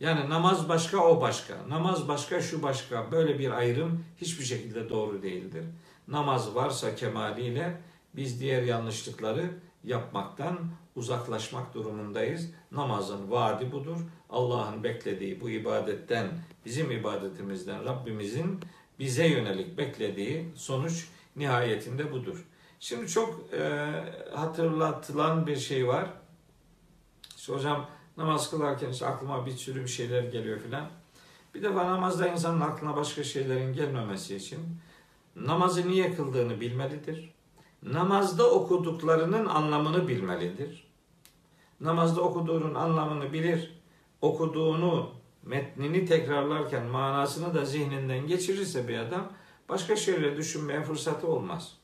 Yani 0.00 0.30
namaz 0.30 0.68
başka 0.68 0.98
o 0.98 1.20
başka. 1.20 1.54
Namaz 1.68 2.08
başka 2.08 2.42
şu 2.42 2.62
başka. 2.62 3.12
Böyle 3.12 3.38
bir 3.38 3.50
ayrım 3.50 4.04
hiçbir 4.16 4.44
şekilde 4.44 4.90
doğru 4.90 5.22
değildir. 5.22 5.64
Namaz 6.08 6.54
varsa 6.54 6.94
kemaliyle 6.94 7.80
biz 8.16 8.40
diğer 8.40 8.62
yanlışlıkları 8.62 9.50
yapmaktan 9.84 10.58
uzaklaşmak 10.96 11.74
durumundayız. 11.74 12.50
Namazın 12.72 13.30
vaadi 13.30 13.72
budur. 13.72 13.96
Allah'ın 14.30 14.84
beklediği 14.84 15.40
bu 15.40 15.50
ibadetten, 15.50 16.26
bizim 16.64 16.90
ibadetimizden 16.90 17.84
Rabbimizin 17.84 18.60
bize 18.98 19.26
yönelik 19.26 19.78
beklediği 19.78 20.48
sonuç 20.54 21.08
nihayetinde 21.36 22.12
budur. 22.12 22.44
Şimdi 22.80 23.08
çok 23.08 23.40
e, 23.52 23.90
hatırlatılan 24.34 25.46
bir 25.46 25.56
şey 25.56 25.88
var. 25.88 26.10
İşte 27.36 27.52
hocam 27.52 27.86
namaz 28.16 28.50
kılarken 28.50 28.90
işte 28.90 29.06
aklıma 29.06 29.46
bir 29.46 29.52
sürü 29.52 29.82
bir 29.82 29.88
şeyler 29.88 30.22
geliyor 30.22 30.60
filan. 30.60 30.88
Bir 31.54 31.62
defa 31.62 31.86
namazda 31.86 32.28
insanın 32.28 32.60
aklına 32.60 32.96
başka 32.96 33.24
şeylerin 33.24 33.72
gelmemesi 33.72 34.36
için 34.36 34.58
namazı 35.36 35.88
niye 35.88 36.14
kıldığını 36.14 36.60
bilmelidir. 36.60 37.34
Namazda 37.82 38.50
okuduklarının 38.50 39.46
anlamını 39.46 40.08
bilmelidir. 40.08 40.86
Namazda 41.80 42.20
okuduğunun 42.20 42.74
anlamını 42.74 43.32
bilir. 43.32 43.76
Okuduğunu, 44.20 45.10
metnini 45.46 46.04
tekrarlarken 46.04 46.86
manasını 46.86 47.54
da 47.54 47.64
zihninden 47.64 48.26
geçirirse 48.26 48.88
bir 48.88 48.98
adam 48.98 49.32
başka 49.68 49.96
şeyleri 49.96 50.36
düşünmeye 50.36 50.82
fırsatı 50.82 51.26
olmaz. 51.26 51.76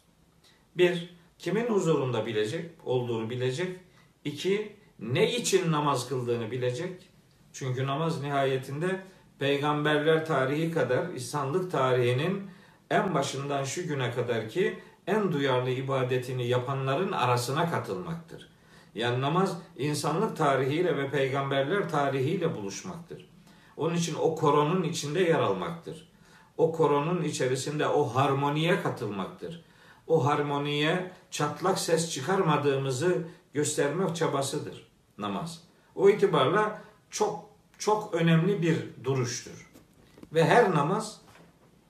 Bir, 0.77 1.15
kimin 1.39 1.67
huzurunda 1.67 2.27
bilecek, 2.27 2.71
olduğunu 2.85 3.31
bilecek. 3.31 3.77
İki, 4.25 4.77
ne 4.99 5.37
için 5.37 5.73
namaz 5.73 6.09
kıldığını 6.09 6.51
bilecek. 6.51 7.09
Çünkü 7.53 7.87
namaz 7.87 8.23
nihayetinde 8.23 9.01
peygamberler 9.39 10.27
tarihi 10.27 10.71
kadar 10.71 11.05
insanlık 11.05 11.73
tarihinin 11.73 12.51
en 12.91 13.15
başından 13.15 13.65
şu 13.65 13.89
güne 13.89 14.11
kadar 14.11 14.49
ki 14.49 14.79
en 15.07 15.33
duyarlı 15.33 15.71
ibadetini 15.71 16.47
yapanların 16.47 17.13
arasına 17.13 17.71
katılmaktır. 17.71 18.49
Yani 18.95 19.21
namaz 19.21 19.59
insanlık 19.77 20.37
tarihiyle 20.37 20.97
ve 20.97 21.11
peygamberler 21.11 21.89
tarihiyle 21.89 22.55
buluşmaktır. 22.55 23.32
Onun 23.77 23.95
için 23.95 24.15
o 24.15 24.35
koronun 24.35 24.83
içinde 24.83 25.21
yer 25.21 25.39
almaktır. 25.39 26.09
O 26.57 26.73
koronun 26.73 27.23
içerisinde 27.23 27.87
o 27.87 28.05
harmoniye 28.05 28.83
katılmaktır. 28.83 29.65
O 30.07 30.27
harmoniye 30.27 31.11
çatlak 31.31 31.79
ses 31.79 32.11
çıkarmadığımızı 32.11 33.19
göstermek 33.55 34.17
çabasıdır 34.17 34.87
namaz. 35.19 35.63
O 35.95 36.11
itibarla 36.11 36.83
çok 37.11 37.45
çok 37.79 38.15
önemli 38.15 38.63
bir 38.63 39.05
duruştur. 39.05 39.71
Ve 40.33 40.45
her 40.45 40.71
namaz 40.75 41.21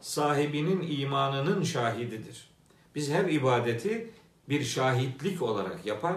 sahibinin 0.01 1.01
imanının 1.01 1.63
şahididir. 1.63 2.51
Biz 2.95 3.11
her 3.11 3.25
ibadeti 3.25 4.11
bir 4.49 4.65
şahitlik 4.65 5.43
olarak 5.43 5.87
yapar, 5.87 6.17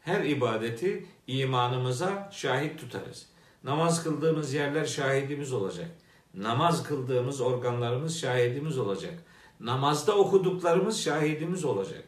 her 0.00 0.24
ibadeti 0.24 1.06
imanımıza 1.26 2.28
şahit 2.32 2.80
tutarız. 2.80 3.26
Namaz 3.64 4.04
kıldığımız 4.04 4.54
yerler 4.54 4.84
şahidimiz 4.84 5.52
olacak. 5.52 5.90
Namaz 6.34 6.82
kıldığımız 6.82 7.40
organlarımız 7.40 8.18
şahidimiz 8.18 8.78
olacak. 8.78 9.14
Namazda 9.60 10.18
okuduklarımız 10.18 11.00
şahidimiz 11.00 11.64
olacak. 11.64 12.04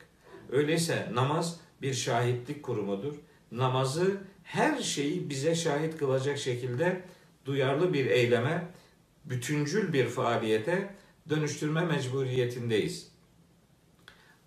Öyleyse 0.52 1.10
namaz 1.14 1.60
bir 1.82 1.94
şahitlik 1.94 2.62
kurumudur. 2.62 3.14
Namazı 3.52 4.20
her 4.44 4.82
şeyi 4.82 5.30
bize 5.30 5.54
şahit 5.54 5.96
kılacak 5.96 6.38
şekilde 6.38 7.02
duyarlı 7.44 7.92
bir 7.92 8.06
eyleme, 8.06 8.68
bütüncül 9.24 9.92
bir 9.92 10.06
faaliyete 10.06 10.94
dönüştürme 11.28 11.84
mecburiyetindeyiz. 11.84 13.10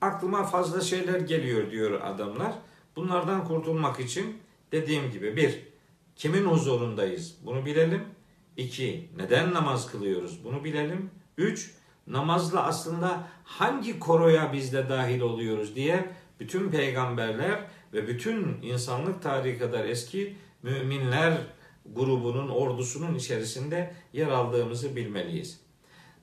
Aklıma 0.02 0.44
fazla 0.44 0.82
şeyler 0.82 1.20
geliyor 1.20 1.72
diyor 1.72 2.02
adamlar. 2.02 2.54
Bunlardan 2.96 3.48
kurtulmak 3.48 4.00
için 4.00 4.38
dediğim 4.72 5.12
gibi 5.12 5.36
bir, 5.36 5.73
kimin 6.16 6.46
huzurundayız 6.46 7.38
bunu 7.46 7.66
bilelim. 7.66 8.04
İki, 8.58 9.10
neden 9.18 9.54
namaz 9.54 9.92
kılıyoruz 9.92 10.44
bunu 10.44 10.64
bilelim. 10.64 11.12
Üç, 11.38 11.76
namazla 12.08 12.64
aslında 12.64 13.28
hangi 13.44 14.00
koroya 14.00 14.54
biz 14.54 14.74
de 14.74 14.90
dahil 14.90 15.22
oluyoruz 15.22 15.76
diye 15.76 16.10
bütün 16.40 16.72
peygamberler 16.72 17.68
ve 17.94 18.08
bütün 18.08 18.62
insanlık 18.62 19.22
tarihi 19.22 19.58
kadar 19.58 19.86
eski 19.86 20.38
müminler 20.64 21.38
grubunun, 21.86 22.50
ordusunun 22.50 23.16
içerisinde 23.16 23.94
yer 24.14 24.28
aldığımızı 24.28 24.96
bilmeliyiz. 24.96 25.60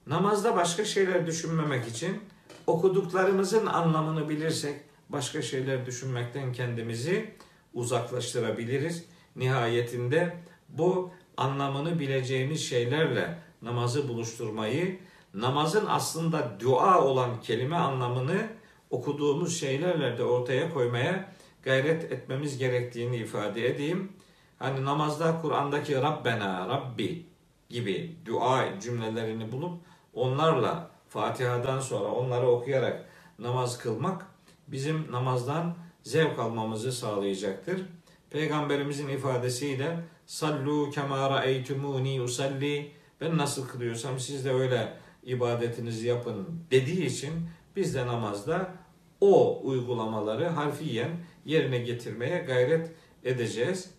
Namazda 0.07 0.57
başka 0.57 0.85
şeyler 0.85 1.27
düşünmemek 1.27 1.89
için 1.89 2.21
okuduklarımızın 2.67 3.67
anlamını 3.67 4.29
bilirsek 4.29 4.81
başka 5.09 5.43
şeyler 5.43 5.87
düşünmekten 5.87 6.53
kendimizi 6.53 7.35
uzaklaştırabiliriz. 7.75 9.05
Nihayetinde 9.37 10.37
bu 10.69 11.11
anlamını 11.37 11.99
bileceğimiz 11.99 12.69
şeylerle 12.69 13.39
namazı 13.63 14.09
buluşturmayı, 14.09 14.99
namazın 15.35 15.87
aslında 15.87 16.61
dua 16.61 17.05
olan 17.05 17.41
kelime 17.41 17.77
anlamını 17.77 18.49
okuduğumuz 18.91 19.61
şeylerle 19.61 20.19
de 20.19 20.25
ortaya 20.25 20.75
koymaya 20.75 21.33
gayret 21.63 22.13
etmemiz 22.13 22.59
gerektiğini 22.59 23.17
ifade 23.17 23.67
edeyim. 23.67 24.13
Hani 24.59 24.85
namazda 24.85 25.41
Kur'an'daki 25.43 25.95
Rabbena, 25.95 26.69
Rabbi 26.69 27.27
gibi 27.69 28.17
dua 28.27 28.81
cümlelerini 28.81 29.53
bulup 29.53 29.81
onlarla 30.15 30.91
Fatiha'dan 31.09 31.81
sonra 31.81 32.09
onları 32.09 32.47
okuyarak 32.47 33.07
namaz 33.39 33.79
kılmak 33.79 34.27
bizim 34.69 35.13
namazdan 35.13 35.77
zevk 36.03 36.39
almamızı 36.39 36.93
sağlayacaktır. 36.93 37.83
Peygamberimizin 38.31 39.09
ifadesiyle 39.09 39.97
sallu 40.27 40.91
kema 40.91 41.31
ra'eytumuni 41.31 42.23
usalli 42.23 42.93
ben 43.21 43.39
nasıl 43.39 43.69
kılıyorsam 43.69 44.21
siz 44.21 44.45
de 44.45 44.53
öyle 44.53 44.93
ibadetinizi 45.23 46.07
yapın 46.07 46.47
dediği 46.71 47.07
için 47.07 47.33
biz 47.77 47.95
de 47.95 48.07
namazda 48.07 48.75
o 49.21 49.61
uygulamaları 49.65 50.49
harfiyen 50.49 51.11
yerine 51.45 51.79
getirmeye 51.79 52.39
gayret 52.39 52.91
edeceğiz. 53.25 53.91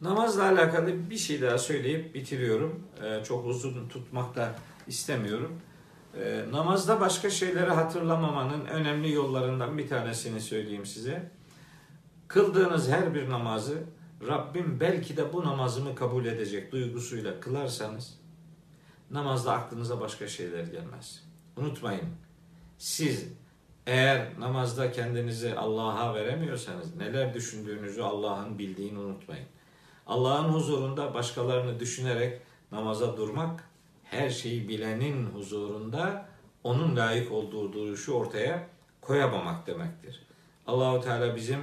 Namazla 0.00 0.44
alakalı 0.44 1.10
bir 1.10 1.16
şey 1.16 1.42
daha 1.42 1.58
söyleyip 1.58 2.14
bitiriyorum. 2.14 2.82
Ee, 3.04 3.24
çok 3.24 3.46
uzun 3.46 3.88
tutmak 3.88 4.36
da 4.36 4.54
istemiyorum. 4.86 5.60
Ee, 6.16 6.44
namazda 6.50 7.00
başka 7.00 7.30
şeyleri 7.30 7.70
hatırlamamanın 7.70 8.64
önemli 8.64 9.12
yollarından 9.12 9.78
bir 9.78 9.88
tanesini 9.88 10.40
söyleyeyim 10.40 10.86
size. 10.86 11.30
Kıldığınız 12.28 12.88
her 12.88 13.14
bir 13.14 13.30
namazı 13.30 13.82
Rabbim 14.28 14.80
belki 14.80 15.16
de 15.16 15.32
bu 15.32 15.44
namazımı 15.44 15.94
kabul 15.94 16.24
edecek 16.24 16.72
duygusuyla 16.72 17.40
kılarsanız 17.40 18.18
namazda 19.10 19.52
aklınıza 19.52 20.00
başka 20.00 20.28
şeyler 20.28 20.64
gelmez. 20.64 21.24
Unutmayın. 21.56 22.08
Siz 22.78 23.28
eğer 23.86 24.40
namazda 24.40 24.92
kendinizi 24.92 25.54
Allah'a 25.54 26.14
veremiyorsanız 26.14 26.96
neler 26.96 27.34
düşündüğünüzü 27.34 28.02
Allah'ın 28.02 28.58
bildiğini 28.58 28.98
unutmayın. 28.98 29.46
Allah'ın 30.06 30.48
huzurunda 30.48 31.14
başkalarını 31.14 31.80
düşünerek 31.80 32.42
namaza 32.72 33.16
durmak 33.16 33.68
her 34.04 34.30
şeyi 34.30 34.68
bilenin 34.68 35.26
huzurunda 35.26 36.28
onun 36.64 36.96
layık 36.96 37.32
olduğu 37.32 37.72
duruşu 37.72 38.12
ortaya 38.12 38.68
koyamamak 39.00 39.66
demektir. 39.66 40.26
Allahu 40.66 41.00
Teala 41.00 41.36
bizim 41.36 41.60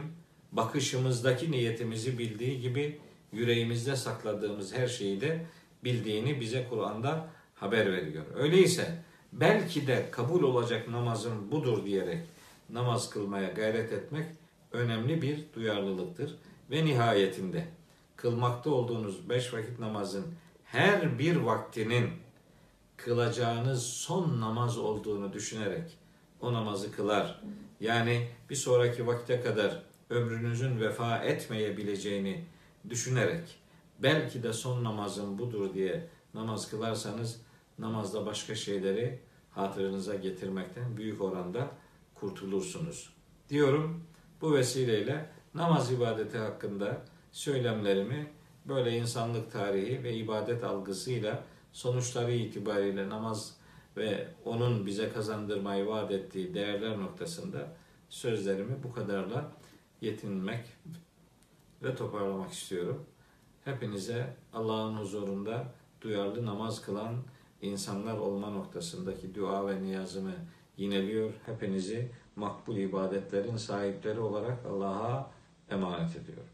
bakışımızdaki 0.54 1.52
niyetimizi 1.52 2.18
bildiği 2.18 2.62
gibi 2.62 3.00
yüreğimizde 3.32 3.96
sakladığımız 3.96 4.74
her 4.74 4.88
şeyi 4.88 5.22
de 5.22 5.46
bildiğini 5.84 6.42
bize 6.42 6.68
Kur'an'da 6.70 7.28
haber 7.56 7.94
veriyor. 7.94 8.24
Öyleyse 8.36 9.04
belki 9.34 9.88
de 9.88 10.06
kabul 10.12 10.44
olacak 10.44 10.88
namazın 10.90 11.52
budur 11.52 11.86
diyerek 11.86 12.28
namaz 12.70 13.10
kılmaya 13.10 13.50
gayret 13.50 13.94
etmek 13.94 14.26
önemli 14.72 15.22
bir 15.22 15.40
duyarlılıktır. 15.56 16.36
Ve 16.72 16.86
nihayetinde 16.86 17.68
kılmakta 18.16 18.70
olduğunuz 18.70 19.30
beş 19.30 19.54
vakit 19.54 19.80
namazın 19.80 20.26
her 20.66 21.20
bir 21.20 21.36
vaktinin 21.36 22.10
kılacağınız 22.98 23.84
son 23.84 24.42
namaz 24.42 24.78
olduğunu 24.78 25.34
düşünerek 25.34 25.98
o 26.42 26.54
namazı 26.54 26.92
kılar. 26.92 27.42
Yani 27.80 28.28
bir 28.50 28.56
sonraki 28.56 29.08
vakte 29.08 29.42
kadar 29.42 29.84
ömrünüzün 30.14 30.80
vefa 30.80 31.18
etmeyebileceğini 31.18 32.46
düşünerek 32.90 33.56
belki 34.00 34.44
de 34.44 34.54
son 34.54 34.84
namazım 34.84 35.38
budur 35.38 35.74
diye 35.74 36.08
namaz 36.34 36.70
kılarsanız 36.70 37.42
namazda 37.80 38.26
başka 38.26 38.56
şeyleri 38.56 39.20
hatırınıza 39.52 40.16
getirmekten 40.16 40.98
büyük 40.98 41.22
oranda 41.22 41.68
kurtulursunuz. 42.16 43.14
Diyorum 43.50 44.04
bu 44.42 44.54
vesileyle 44.54 45.30
namaz 45.54 45.92
ibadeti 45.92 46.38
hakkında 46.38 47.06
söylemlerimi 47.32 48.28
böyle 48.66 48.98
insanlık 48.98 49.52
tarihi 49.52 50.04
ve 50.04 50.14
ibadet 50.14 50.64
algısıyla 50.64 51.44
sonuçları 51.74 52.32
itibariyle 52.32 53.10
namaz 53.10 53.58
ve 53.98 54.28
onun 54.46 54.86
bize 54.86 55.10
kazandırmayı 55.10 55.88
vaat 55.88 56.12
ettiği 56.12 56.54
değerler 56.54 57.00
noktasında 57.00 57.68
sözlerimi 58.10 58.84
bu 58.84 58.94
kadarla 58.94 59.52
yetinmek 60.04 60.66
ve 61.84 61.96
toparlamak 61.96 62.52
istiyorum. 62.52 63.06
Hepinize 63.66 64.36
Allah'ın 64.54 64.98
huzurunda 64.98 65.74
duyarlı 66.02 66.46
namaz 66.46 66.82
kılan 66.82 67.16
insanlar 67.62 68.18
olma 68.18 68.50
noktasındaki 68.50 69.36
dua 69.36 69.68
ve 69.68 69.84
niyazımı 69.84 70.34
yineliyor. 70.78 71.34
Hepinizi 71.46 72.12
makbul 72.36 72.76
ibadetlerin 72.76 73.58
sahipleri 73.58 74.20
olarak 74.20 74.66
Allah'a 74.66 75.32
emanet 75.70 76.16
ediyorum. 76.16 76.53